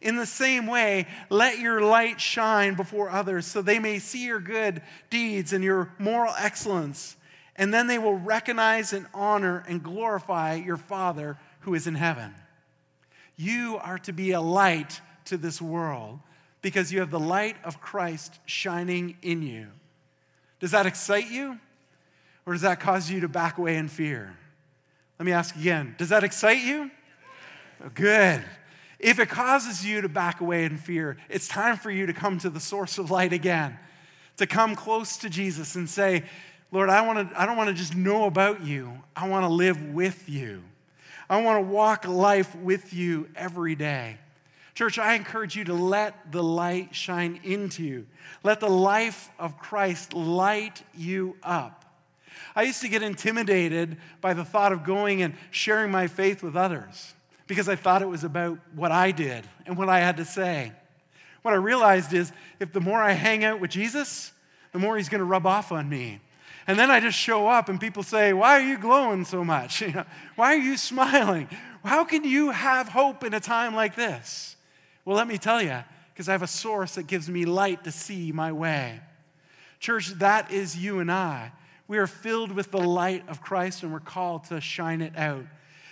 In 0.01 0.15
the 0.15 0.25
same 0.25 0.65
way, 0.65 1.05
let 1.29 1.59
your 1.59 1.81
light 1.81 2.19
shine 2.19 2.73
before 2.73 3.11
others 3.11 3.45
so 3.45 3.61
they 3.61 3.77
may 3.77 3.99
see 3.99 4.25
your 4.25 4.39
good 4.39 4.81
deeds 5.11 5.53
and 5.53 5.63
your 5.63 5.93
moral 5.99 6.33
excellence, 6.39 7.15
and 7.55 7.71
then 7.71 7.85
they 7.85 7.99
will 7.99 8.17
recognize 8.17 8.91
and 8.91 9.05
honor 9.13 9.63
and 9.67 9.83
glorify 9.83 10.55
your 10.55 10.77
Father 10.77 11.37
who 11.59 11.75
is 11.75 11.85
in 11.85 11.93
heaven. 11.93 12.33
You 13.35 13.79
are 13.81 13.97
to 13.99 14.13
be 14.13 14.31
a 14.31 14.41
light 14.41 15.01
to 15.25 15.37
this 15.37 15.61
world 15.61 16.19
because 16.61 16.91
you 16.91 16.99
have 16.99 17.11
the 17.11 17.19
light 17.19 17.57
of 17.63 17.81
Christ 17.81 18.39
shining 18.45 19.17
in 19.21 19.41
you. 19.41 19.67
Does 20.59 20.71
that 20.71 20.85
excite 20.85 21.29
you? 21.29 21.59
Or 22.45 22.53
does 22.53 22.61
that 22.61 22.79
cause 22.79 23.09
you 23.09 23.21
to 23.21 23.27
back 23.27 23.57
away 23.57 23.77
in 23.77 23.87
fear? 23.87 24.35
Let 25.19 25.25
me 25.25 25.31
ask 25.31 25.55
again 25.55 25.95
Does 25.97 26.09
that 26.09 26.23
excite 26.23 26.63
you? 26.63 26.91
Oh, 27.83 27.89
good. 27.93 28.43
If 28.99 29.19
it 29.19 29.27
causes 29.27 29.85
you 29.85 30.01
to 30.01 30.09
back 30.09 30.39
away 30.39 30.63
in 30.63 30.77
fear, 30.77 31.17
it's 31.29 31.47
time 31.47 31.75
for 31.75 31.91
you 31.91 32.05
to 32.05 32.13
come 32.13 32.37
to 32.39 32.49
the 32.49 32.59
source 32.59 32.97
of 32.97 33.11
light 33.11 33.33
again, 33.33 33.77
to 34.37 34.47
come 34.47 34.75
close 34.75 35.17
to 35.17 35.29
Jesus 35.29 35.75
and 35.75 35.89
say, 35.89 36.23
Lord, 36.71 36.89
I, 36.89 37.01
wanna, 37.05 37.29
I 37.35 37.45
don't 37.45 37.57
want 37.57 37.67
to 37.67 37.73
just 37.73 37.95
know 37.95 38.25
about 38.25 38.63
you. 38.63 38.93
I 39.15 39.27
want 39.27 39.43
to 39.43 39.49
live 39.49 39.93
with 39.93 40.29
you. 40.29 40.63
I 41.29 41.41
want 41.41 41.65
to 41.65 41.71
walk 41.71 42.07
life 42.07 42.55
with 42.55 42.93
you 42.93 43.29
every 43.35 43.75
day. 43.75 44.17
Church, 44.75 44.97
I 44.97 45.13
encourage 45.13 45.55
you 45.55 45.65
to 45.65 45.73
let 45.73 46.31
the 46.31 46.43
light 46.43 46.95
shine 46.95 47.39
into 47.43 47.83
you. 47.83 48.07
Let 48.43 48.59
the 48.59 48.69
life 48.69 49.29
of 49.37 49.59
Christ 49.59 50.13
light 50.13 50.81
you 50.95 51.37
up. 51.43 51.85
I 52.55 52.63
used 52.63 52.81
to 52.81 52.89
get 52.89 53.03
intimidated 53.03 53.97
by 54.21 54.33
the 54.33 54.43
thought 54.43 54.73
of 54.73 54.83
going 54.83 55.21
and 55.21 55.35
sharing 55.51 55.91
my 55.91 56.07
faith 56.07 56.41
with 56.43 56.55
others 56.55 57.13
because 57.47 57.69
I 57.69 57.75
thought 57.75 58.01
it 58.01 58.07
was 58.07 58.23
about 58.23 58.57
what 58.75 58.91
I 58.91 59.11
did 59.11 59.45
and 59.65 59.77
what 59.77 59.89
I 59.89 59.99
had 59.99 60.17
to 60.17 60.25
say. 60.25 60.71
What 61.43 61.53
I 61.53 61.57
realized 61.57 62.13
is 62.13 62.31
if 62.59 62.71
the 62.71 62.81
more 62.81 63.01
I 63.01 63.11
hang 63.11 63.43
out 63.43 63.59
with 63.59 63.69
Jesus, 63.69 64.31
the 64.71 64.79
more 64.79 64.97
he's 64.97 65.09
going 65.09 65.19
to 65.19 65.25
rub 65.25 65.45
off 65.45 65.71
on 65.71 65.87
me. 65.87 66.19
And 66.65 66.79
then 66.79 66.89
I 66.89 66.99
just 66.99 67.17
show 67.17 67.47
up 67.47 67.67
and 67.69 67.79
people 67.79 68.03
say, 68.03 68.33
Why 68.33 68.59
are 68.59 68.65
you 68.65 68.77
glowing 68.77 69.25
so 69.25 69.43
much? 69.43 69.83
Why 70.35 70.53
are 70.53 70.57
you 70.57 70.77
smiling? 70.77 71.49
How 71.83 72.03
can 72.05 72.23
you 72.23 72.51
have 72.51 72.87
hope 72.89 73.23
in 73.23 73.33
a 73.33 73.39
time 73.39 73.75
like 73.75 73.95
this? 73.95 74.55
Well, 75.03 75.17
let 75.17 75.27
me 75.27 75.37
tell 75.37 75.61
you, 75.61 75.83
because 76.13 76.29
I 76.29 76.31
have 76.31 76.41
a 76.43 76.47
source 76.47 76.95
that 76.95 77.07
gives 77.07 77.29
me 77.29 77.43
light 77.45 77.83
to 77.83 77.91
see 77.91 78.31
my 78.31 78.51
way. 78.51 79.01
Church, 79.79 80.07
that 80.19 80.51
is 80.51 80.77
you 80.77 80.99
and 80.99 81.11
I. 81.11 81.51
We 81.89 81.97
are 81.97 82.07
filled 82.07 82.53
with 82.53 82.71
the 82.71 82.79
light 82.79 83.27
of 83.27 83.41
Christ 83.41 83.83
and 83.83 83.91
we're 83.91 83.99
called 83.99 84.45
to 84.45 84.61
shine 84.61 85.01
it 85.01 85.17
out. 85.17 85.43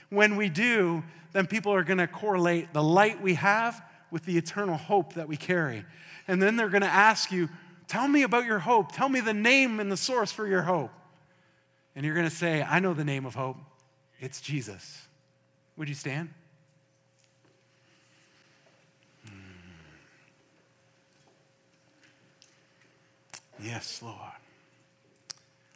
When 0.10 0.38
we 0.38 0.48
do, 0.48 1.04
then 1.34 1.48
people 1.48 1.74
are 1.74 1.84
going 1.84 1.98
to 1.98 2.08
correlate 2.08 2.74
the 2.74 2.84
light 2.84 3.22
we 3.22 3.34
have 3.34 3.84
with 4.10 4.24
the 4.24 4.38
eternal 4.38 4.78
hope 4.78 5.14
that 5.14 5.28
we 5.28 5.36
carry. 5.36 5.86
And 6.28 6.42
then 6.42 6.56
they're 6.56 6.70
going 6.70 6.82
to 6.82 6.88
ask 6.88 7.32
you, 7.32 7.50
Tell 7.92 8.08
me 8.08 8.24
about 8.24 8.46
your 8.46 8.60
hope. 8.60 8.94
Tell 8.94 9.10
me 9.10 9.20
the 9.20 9.34
name 9.34 9.82
and 9.82 9.92
the 9.92 9.98
source 9.98 10.32
for 10.32 10.48
your 10.48 10.62
hope. 10.62 10.92
And 11.94 12.06
you're 12.06 12.16
going 12.16 12.30
to 12.30 12.34
say, 12.34 12.64
I 12.64 12.80
know 12.80 12.94
the 12.94 13.04
name 13.04 13.26
of 13.26 13.36
hope. 13.36 13.58
It's 14.22 14.40
Jesus. 14.40 15.02
Would 15.76 15.90
you 15.90 15.96
stand? 15.96 16.30
Hmm. 19.26 19.32
Yes, 23.62 24.02
Lord. 24.02 24.16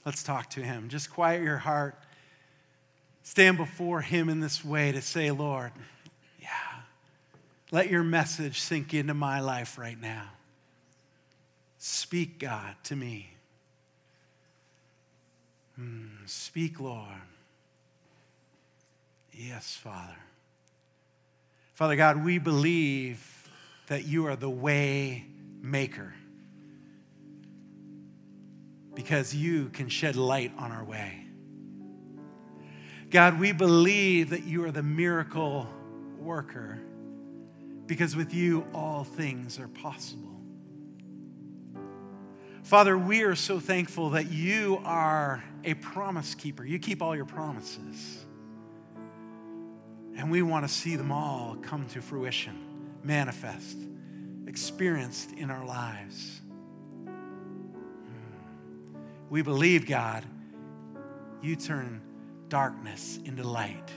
Let's 0.05 0.23
talk 0.23 0.49
to 0.51 0.61
him. 0.61 0.87
Just 0.87 1.11
quiet 1.11 1.43
your 1.43 1.57
heart 1.57 1.97
stand 3.23 3.57
before 3.57 3.99
Him 4.01 4.29
in 4.29 4.39
this 4.39 4.63
way 4.63 4.93
to 4.93 5.01
say, 5.01 5.31
Lord, 5.31 5.71
yeah, 6.39 6.47
let 7.71 7.89
your 7.89 8.03
message 8.03 8.61
sink 8.61 8.93
into 8.93 9.13
my 9.13 9.41
life 9.41 9.77
right 9.77 9.99
now. 9.99 10.29
Speak, 11.87 12.39
God, 12.39 12.75
to 12.85 12.95
me. 12.95 13.29
Mm, 15.79 16.27
speak, 16.27 16.79
Lord. 16.79 17.21
Yes, 19.31 19.75
Father. 19.75 20.17
Father 21.75 21.95
God, 21.95 22.25
we 22.25 22.39
believe 22.39 23.47
that 23.85 24.07
you 24.07 24.25
are 24.25 24.35
the 24.35 24.49
way 24.49 25.25
maker 25.61 26.15
because 28.95 29.35
you 29.35 29.69
can 29.69 29.87
shed 29.87 30.15
light 30.15 30.53
on 30.57 30.71
our 30.71 30.83
way. 30.83 31.23
God, 33.11 33.39
we 33.39 33.51
believe 33.51 34.31
that 34.31 34.43
you 34.43 34.65
are 34.65 34.71
the 34.71 34.81
miracle 34.81 35.67
worker 36.17 36.79
because 37.85 38.15
with 38.15 38.33
you 38.33 38.65
all 38.73 39.03
things 39.03 39.59
are 39.59 39.67
possible. 39.67 40.35
Father, 42.65 42.97
we 42.97 43.21
are 43.21 43.35
so 43.35 43.59
thankful 43.59 44.09
that 44.09 44.31
you 44.31 44.81
are 44.85 45.43
a 45.63 45.75
promise 45.75 46.33
keeper. 46.33 46.65
You 46.65 46.79
keep 46.79 46.99
all 46.99 47.15
your 47.15 47.25
promises. 47.25 48.25
And 50.17 50.31
we 50.31 50.41
want 50.41 50.67
to 50.67 50.73
see 50.73 50.95
them 50.95 51.11
all 51.11 51.57
come 51.61 51.85
to 51.89 52.01
fruition, 52.01 52.59
manifest, 53.03 53.77
experienced 54.47 55.31
in 55.33 55.51
our 55.51 55.63
lives. 55.63 56.41
Hmm. 57.05 57.11
We 59.29 59.43
believe, 59.43 59.85
God, 59.85 60.25
you 61.43 61.55
turn 61.55 62.01
darkness 62.49 63.19
into 63.25 63.43
light. 63.43 63.91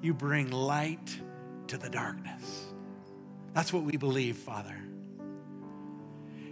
You 0.00 0.14
bring 0.14 0.52
light 0.52 1.18
to 1.66 1.76
the 1.76 1.90
darkness. 1.90 2.66
That's 3.52 3.72
what 3.72 3.82
we 3.82 3.96
believe, 3.96 4.36
Father. 4.36 4.76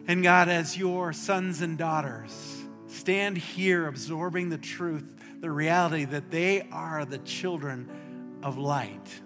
And 0.06 0.22
God, 0.22 0.48
as 0.48 0.76
your 0.76 1.12
sons 1.12 1.60
and 1.60 1.78
daughters 1.78 2.32
stand 2.88 3.38
here 3.38 3.86
absorbing 3.86 4.48
the 4.48 4.58
truth, 4.58 5.04
the 5.40 5.50
reality 5.50 6.04
that 6.04 6.30
they 6.30 6.66
are 6.72 7.04
the 7.04 7.18
children 7.18 7.88
of 8.42 8.58
light, 8.58 9.20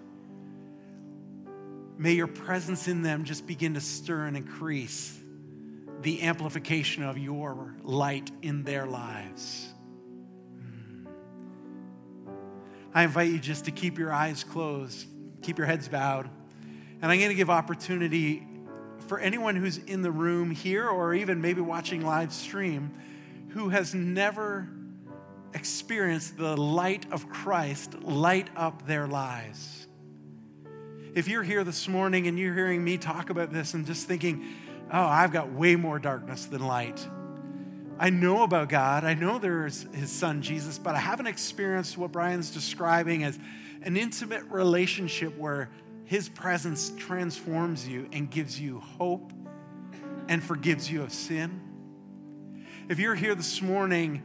may 1.97 2.13
your 2.13 2.27
presence 2.27 2.87
in 2.87 3.01
them 3.01 3.23
just 3.23 3.47
begin 3.47 3.73
to 3.73 3.81
stir 3.81 4.25
and 4.25 4.37
increase 4.37 5.19
the 6.01 6.21
amplification 6.21 7.03
of 7.03 7.17
your 7.17 7.75
light 7.81 8.29
in 8.43 8.63
their 8.63 8.85
lives. 8.85 9.67
Hmm. 10.59 11.07
I 12.93 13.03
invite 13.03 13.31
you 13.31 13.39
just 13.39 13.65
to 13.65 13.71
keep 13.71 13.97
your 13.97 14.13
eyes 14.13 14.43
closed, 14.43 15.07
keep 15.41 15.57
your 15.57 15.65
heads 15.65 15.87
bowed. 15.87 16.29
And 17.01 17.11
I'm 17.11 17.17
going 17.19 17.29
to 17.29 17.35
give 17.35 17.49
opportunity 17.49 18.46
for 19.07 19.19
anyone 19.19 19.55
who's 19.55 19.77
in 19.77 20.01
the 20.01 20.11
room 20.11 20.51
here 20.51 20.87
or 20.87 21.13
even 21.13 21.41
maybe 21.41 21.61
watching 21.61 22.05
live 22.05 22.33
stream 22.33 22.91
who 23.49 23.69
has 23.69 23.93
never 23.93 24.69
experienced 25.53 26.37
the 26.37 26.55
light 26.55 27.05
of 27.11 27.29
Christ 27.29 28.01
light 28.03 28.49
up 28.55 28.85
their 28.85 29.07
lives. 29.07 29.87
If 31.15 31.27
you're 31.27 31.43
here 31.43 31.63
this 31.63 31.87
morning 31.87 32.27
and 32.27 32.37
you're 32.37 32.53
hearing 32.53 32.83
me 32.83 32.97
talk 32.97 33.29
about 33.29 33.51
this 33.51 33.73
and 33.73 33.85
just 33.85 34.07
thinking, 34.07 34.45
oh, 34.91 35.01
I've 35.01 35.31
got 35.31 35.51
way 35.51 35.75
more 35.75 35.97
darkness 35.97 36.45
than 36.45 36.65
light. 36.65 37.07
I 37.99 38.11
know 38.11 38.43
about 38.43 38.69
God. 38.69 39.03
I 39.03 39.15
know 39.15 39.39
there's 39.39 39.87
his 39.93 40.11
son 40.11 40.43
Jesus, 40.43 40.77
but 40.77 40.93
I 40.93 40.99
haven't 40.99 41.25
experienced 41.25 41.97
what 41.97 42.11
Bryan's 42.11 42.51
describing 42.51 43.23
as 43.23 43.39
an 43.81 43.97
intimate 43.97 44.43
relationship 44.51 45.35
where 45.37 45.69
his 46.07 46.29
presence 46.29 46.93
transforms 46.97 47.85
you 47.85 48.07
and 48.13 48.31
gives 48.31 48.59
you 48.59 48.79
hope 48.79 49.33
and 50.29 50.41
forgives 50.41 50.89
you 50.89 51.03
of 51.03 51.11
sin. 51.11 51.61
If 52.87 52.97
you're 52.97 53.13
here 53.13 53.35
this 53.35 53.61
morning 53.61 54.23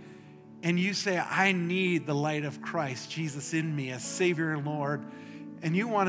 and 0.63 0.79
you 0.79 0.95
say, 0.95 1.19
I 1.19 1.51
need 1.51 2.07
the 2.07 2.15
light 2.15 2.45
of 2.45 2.63
Christ, 2.63 3.11
Jesus 3.11 3.53
in 3.53 3.75
me 3.75 3.91
as 3.91 4.05
Savior 4.05 4.53
and 4.53 4.65
Lord, 4.65 5.05
and 5.63 5.77
you 5.77 5.89
want 5.89 6.09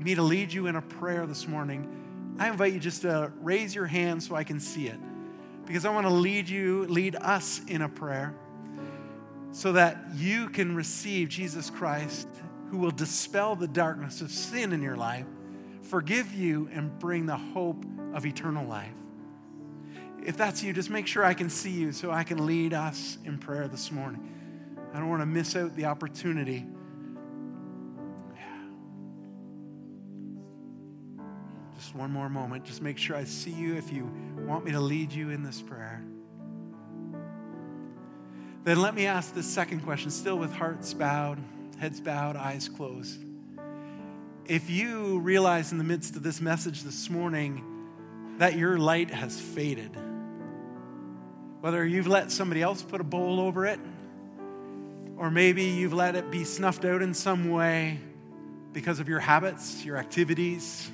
me 0.00 0.16
to 0.16 0.22
lead 0.22 0.52
you 0.52 0.66
in 0.66 0.74
a 0.74 0.82
prayer 0.82 1.26
this 1.26 1.46
morning, 1.46 2.34
I 2.40 2.48
invite 2.48 2.72
you 2.72 2.80
just 2.80 3.02
to 3.02 3.32
raise 3.40 3.76
your 3.76 3.86
hand 3.86 4.20
so 4.24 4.34
I 4.34 4.42
can 4.42 4.58
see 4.58 4.88
it. 4.88 4.98
Because 5.64 5.84
I 5.84 5.90
want 5.90 6.08
to 6.08 6.12
lead 6.12 6.48
you, 6.48 6.86
lead 6.86 7.14
us 7.14 7.60
in 7.68 7.82
a 7.82 7.88
prayer 7.88 8.34
so 9.52 9.72
that 9.72 9.96
you 10.16 10.48
can 10.48 10.74
receive 10.74 11.28
Jesus 11.28 11.70
Christ, 11.70 12.26
who 12.70 12.78
will 12.78 12.90
dispel 12.90 13.56
the 13.56 13.68
darkness 13.68 14.20
of 14.20 14.30
sin 14.30 14.72
in 14.72 14.82
your 14.82 14.96
life, 14.96 15.26
forgive 15.82 16.34
you, 16.34 16.68
and 16.72 16.98
bring 16.98 17.26
the 17.26 17.36
hope 17.36 17.84
of 18.14 18.26
eternal 18.26 18.66
life. 18.66 18.92
If 20.24 20.36
that's 20.36 20.62
you, 20.62 20.72
just 20.72 20.90
make 20.90 21.06
sure 21.06 21.24
I 21.24 21.34
can 21.34 21.48
see 21.48 21.70
you 21.70 21.92
so 21.92 22.10
I 22.10 22.24
can 22.24 22.46
lead 22.46 22.74
us 22.74 23.18
in 23.24 23.38
prayer 23.38 23.68
this 23.68 23.90
morning. 23.90 24.34
I 24.92 24.98
don't 24.98 25.08
want 25.08 25.22
to 25.22 25.26
miss 25.26 25.56
out 25.56 25.76
the 25.76 25.86
opportunity 25.86 26.66
Just 31.78 31.94
one 31.94 32.10
more 32.10 32.28
moment. 32.28 32.64
Just 32.64 32.82
make 32.82 32.98
sure 32.98 33.16
I 33.16 33.22
see 33.22 33.52
you 33.52 33.76
if 33.76 33.92
you 33.92 34.12
want 34.46 34.64
me 34.64 34.72
to 34.72 34.80
lead 34.80 35.12
you 35.12 35.30
in 35.30 35.44
this 35.44 35.62
prayer. 35.62 36.04
Then 38.64 38.82
let 38.82 38.94
me 38.94 39.06
ask 39.06 39.32
the 39.32 39.44
second 39.44 39.80
question, 39.80 40.10
still 40.10 40.36
with 40.36 40.52
hearts 40.52 40.92
bowed, 40.92 41.38
heads 41.78 42.00
bowed, 42.00 42.36
eyes 42.36 42.68
closed. 42.68 43.20
If 44.46 44.68
you 44.70 45.18
realize 45.20 45.72
in 45.72 45.78
the 45.78 45.84
midst 45.84 46.16
of 46.16 46.22
this 46.22 46.40
message 46.40 46.82
this 46.82 47.08
morning 47.08 47.64
that 48.38 48.56
your 48.56 48.78
light 48.78 49.10
has 49.10 49.40
faded, 49.40 49.96
whether 51.60 51.84
you've 51.84 52.06
let 52.06 52.30
somebody 52.30 52.62
else 52.62 52.82
put 52.82 53.00
a 53.00 53.04
bowl 53.04 53.40
over 53.40 53.66
it, 53.66 53.80
or 55.16 55.30
maybe 55.30 55.64
you've 55.64 55.92
let 55.92 56.16
it 56.16 56.30
be 56.30 56.44
snuffed 56.44 56.84
out 56.84 57.02
in 57.02 57.12
some 57.12 57.50
way 57.50 57.98
because 58.72 59.00
of 59.00 59.08
your 59.08 59.20
habits, 59.20 59.84
your 59.84 59.96
activities, 59.96 60.90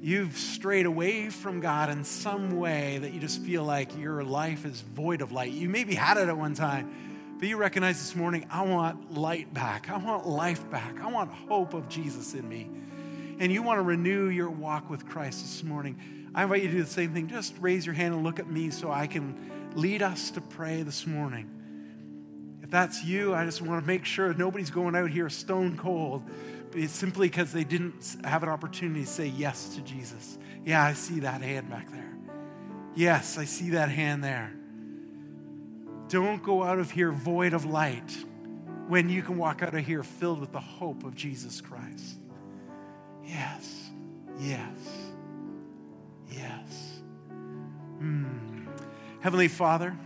you've 0.00 0.36
strayed 0.36 0.86
away 0.86 1.28
from 1.28 1.60
God 1.60 1.90
in 1.90 2.04
some 2.04 2.58
way 2.58 2.98
that 2.98 3.12
you 3.12 3.20
just 3.20 3.42
feel 3.42 3.64
like 3.64 3.96
your 3.98 4.24
life 4.24 4.64
is 4.64 4.80
void 4.80 5.20
of 5.20 5.32
light. 5.32 5.52
You 5.52 5.68
maybe 5.68 5.94
had 5.94 6.16
it 6.16 6.28
at 6.28 6.36
one 6.36 6.54
time, 6.54 7.09
but 7.40 7.48
you 7.48 7.56
recognize 7.56 7.98
this 7.98 8.14
morning, 8.14 8.46
I 8.50 8.60
want 8.60 9.14
light 9.14 9.52
back. 9.54 9.88
I 9.88 9.96
want 9.96 10.26
life 10.26 10.70
back. 10.70 11.00
I 11.00 11.10
want 11.10 11.32
hope 11.32 11.72
of 11.72 11.88
Jesus 11.88 12.34
in 12.34 12.46
me. 12.46 12.68
And 13.38 13.50
you 13.50 13.62
want 13.62 13.78
to 13.78 13.82
renew 13.82 14.28
your 14.28 14.50
walk 14.50 14.90
with 14.90 15.08
Christ 15.08 15.40
this 15.40 15.64
morning. 15.64 15.98
I 16.34 16.42
invite 16.42 16.60
you 16.60 16.68
to 16.68 16.74
do 16.74 16.82
the 16.82 16.90
same 16.90 17.14
thing. 17.14 17.28
Just 17.28 17.54
raise 17.58 17.86
your 17.86 17.94
hand 17.94 18.12
and 18.12 18.22
look 18.22 18.40
at 18.40 18.50
me 18.50 18.68
so 18.68 18.92
I 18.92 19.06
can 19.06 19.72
lead 19.74 20.02
us 20.02 20.30
to 20.32 20.42
pray 20.42 20.82
this 20.82 21.06
morning. 21.06 21.48
If 22.62 22.70
that's 22.70 23.02
you, 23.04 23.34
I 23.34 23.46
just 23.46 23.62
want 23.62 23.82
to 23.82 23.86
make 23.86 24.04
sure 24.04 24.34
nobody's 24.34 24.70
going 24.70 24.94
out 24.94 25.08
here 25.08 25.30
stone 25.30 25.78
cold 25.78 26.22
simply 26.88 27.28
because 27.28 27.54
they 27.54 27.64
didn't 27.64 28.18
have 28.22 28.42
an 28.42 28.50
opportunity 28.50 29.00
to 29.00 29.06
say 29.06 29.28
yes 29.28 29.76
to 29.76 29.80
Jesus. 29.80 30.36
Yeah, 30.66 30.84
I 30.84 30.92
see 30.92 31.20
that 31.20 31.40
hand 31.40 31.70
back 31.70 31.90
there. 31.90 32.18
Yes, 32.94 33.38
I 33.38 33.46
see 33.46 33.70
that 33.70 33.88
hand 33.88 34.22
there. 34.22 34.52
Don't 36.10 36.42
go 36.42 36.64
out 36.64 36.80
of 36.80 36.90
here 36.90 37.12
void 37.12 37.54
of 37.54 37.64
light 37.64 38.16
when 38.88 39.08
you 39.08 39.22
can 39.22 39.38
walk 39.38 39.62
out 39.62 39.76
of 39.76 39.86
here 39.86 40.02
filled 40.02 40.40
with 40.40 40.50
the 40.50 40.58
hope 40.58 41.04
of 41.04 41.14
Jesus 41.14 41.60
Christ. 41.60 42.18
Yes, 43.24 43.90
yes, 44.40 44.76
yes. 46.28 47.00
Mm. 48.02 48.66
Heavenly 49.20 49.46
Father, 49.46 49.96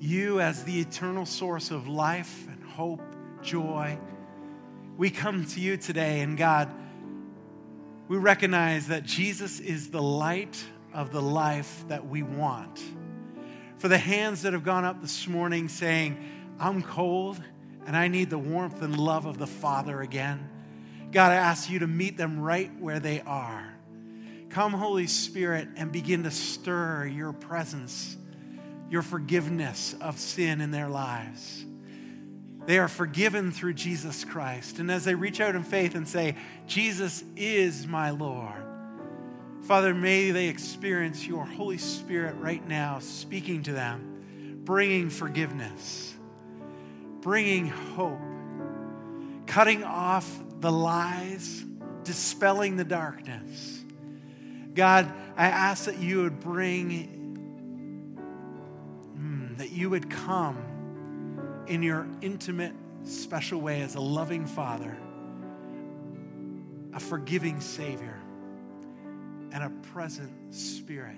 you 0.00 0.40
as 0.40 0.64
the 0.64 0.80
eternal 0.80 1.26
source 1.26 1.70
of 1.70 1.86
life 1.86 2.46
and 2.48 2.64
hope, 2.64 3.02
joy, 3.42 3.98
we 4.96 5.10
come 5.10 5.44
to 5.44 5.60
you 5.60 5.76
today, 5.76 6.20
and 6.20 6.38
God, 6.38 6.72
we 8.08 8.16
recognize 8.16 8.86
that 8.86 9.02
Jesus 9.02 9.60
is 9.60 9.90
the 9.90 10.00
light 10.00 10.64
of 10.94 11.12
the 11.12 11.20
life 11.20 11.84
that 11.88 12.06
we 12.06 12.22
want. 12.22 12.80
For 13.80 13.88
the 13.88 13.96
hands 13.96 14.42
that 14.42 14.52
have 14.52 14.62
gone 14.62 14.84
up 14.84 15.00
this 15.00 15.26
morning 15.26 15.66
saying, 15.66 16.18
I'm 16.58 16.82
cold 16.82 17.42
and 17.86 17.96
I 17.96 18.08
need 18.08 18.28
the 18.28 18.36
warmth 18.36 18.82
and 18.82 18.94
love 18.94 19.24
of 19.24 19.38
the 19.38 19.46
Father 19.46 20.02
again. 20.02 20.50
God, 21.12 21.32
I 21.32 21.36
ask 21.36 21.70
you 21.70 21.78
to 21.78 21.86
meet 21.86 22.18
them 22.18 22.40
right 22.40 22.70
where 22.78 23.00
they 23.00 23.22
are. 23.22 23.72
Come, 24.50 24.74
Holy 24.74 25.06
Spirit, 25.06 25.66
and 25.76 25.90
begin 25.90 26.24
to 26.24 26.30
stir 26.30 27.06
your 27.06 27.32
presence, 27.32 28.18
your 28.90 29.00
forgiveness 29.00 29.94
of 30.02 30.18
sin 30.18 30.60
in 30.60 30.72
their 30.72 30.88
lives. 30.90 31.64
They 32.66 32.78
are 32.78 32.86
forgiven 32.86 33.50
through 33.50 33.74
Jesus 33.74 34.26
Christ. 34.26 34.78
And 34.78 34.90
as 34.90 35.06
they 35.06 35.14
reach 35.14 35.40
out 35.40 35.54
in 35.54 35.62
faith 35.62 35.94
and 35.94 36.06
say, 36.06 36.36
Jesus 36.66 37.24
is 37.34 37.86
my 37.86 38.10
Lord, 38.10 38.62
Father, 39.70 39.94
may 39.94 40.32
they 40.32 40.48
experience 40.48 41.24
your 41.24 41.44
Holy 41.44 41.78
Spirit 41.78 42.34
right 42.38 42.66
now 42.66 42.98
speaking 42.98 43.62
to 43.62 43.72
them, 43.72 44.62
bringing 44.64 45.10
forgiveness, 45.10 46.12
bringing 47.20 47.68
hope, 47.68 48.18
cutting 49.46 49.84
off 49.84 50.28
the 50.58 50.72
lies, 50.72 51.64
dispelling 52.02 52.74
the 52.74 52.84
darkness. 52.84 53.84
God, 54.74 55.08
I 55.36 55.46
ask 55.46 55.84
that 55.84 55.98
you 55.98 56.24
would 56.24 56.40
bring, 56.40 57.38
mm, 59.16 59.56
that 59.58 59.70
you 59.70 59.88
would 59.88 60.10
come 60.10 61.64
in 61.68 61.84
your 61.84 62.08
intimate, 62.22 62.74
special 63.04 63.60
way 63.60 63.82
as 63.82 63.94
a 63.94 64.00
loving 64.00 64.46
Father, 64.46 64.96
a 66.92 66.98
forgiving 66.98 67.60
Savior, 67.60 68.19
and 69.52 69.64
a 69.64 69.70
present 69.92 70.32
Spirit. 70.54 71.16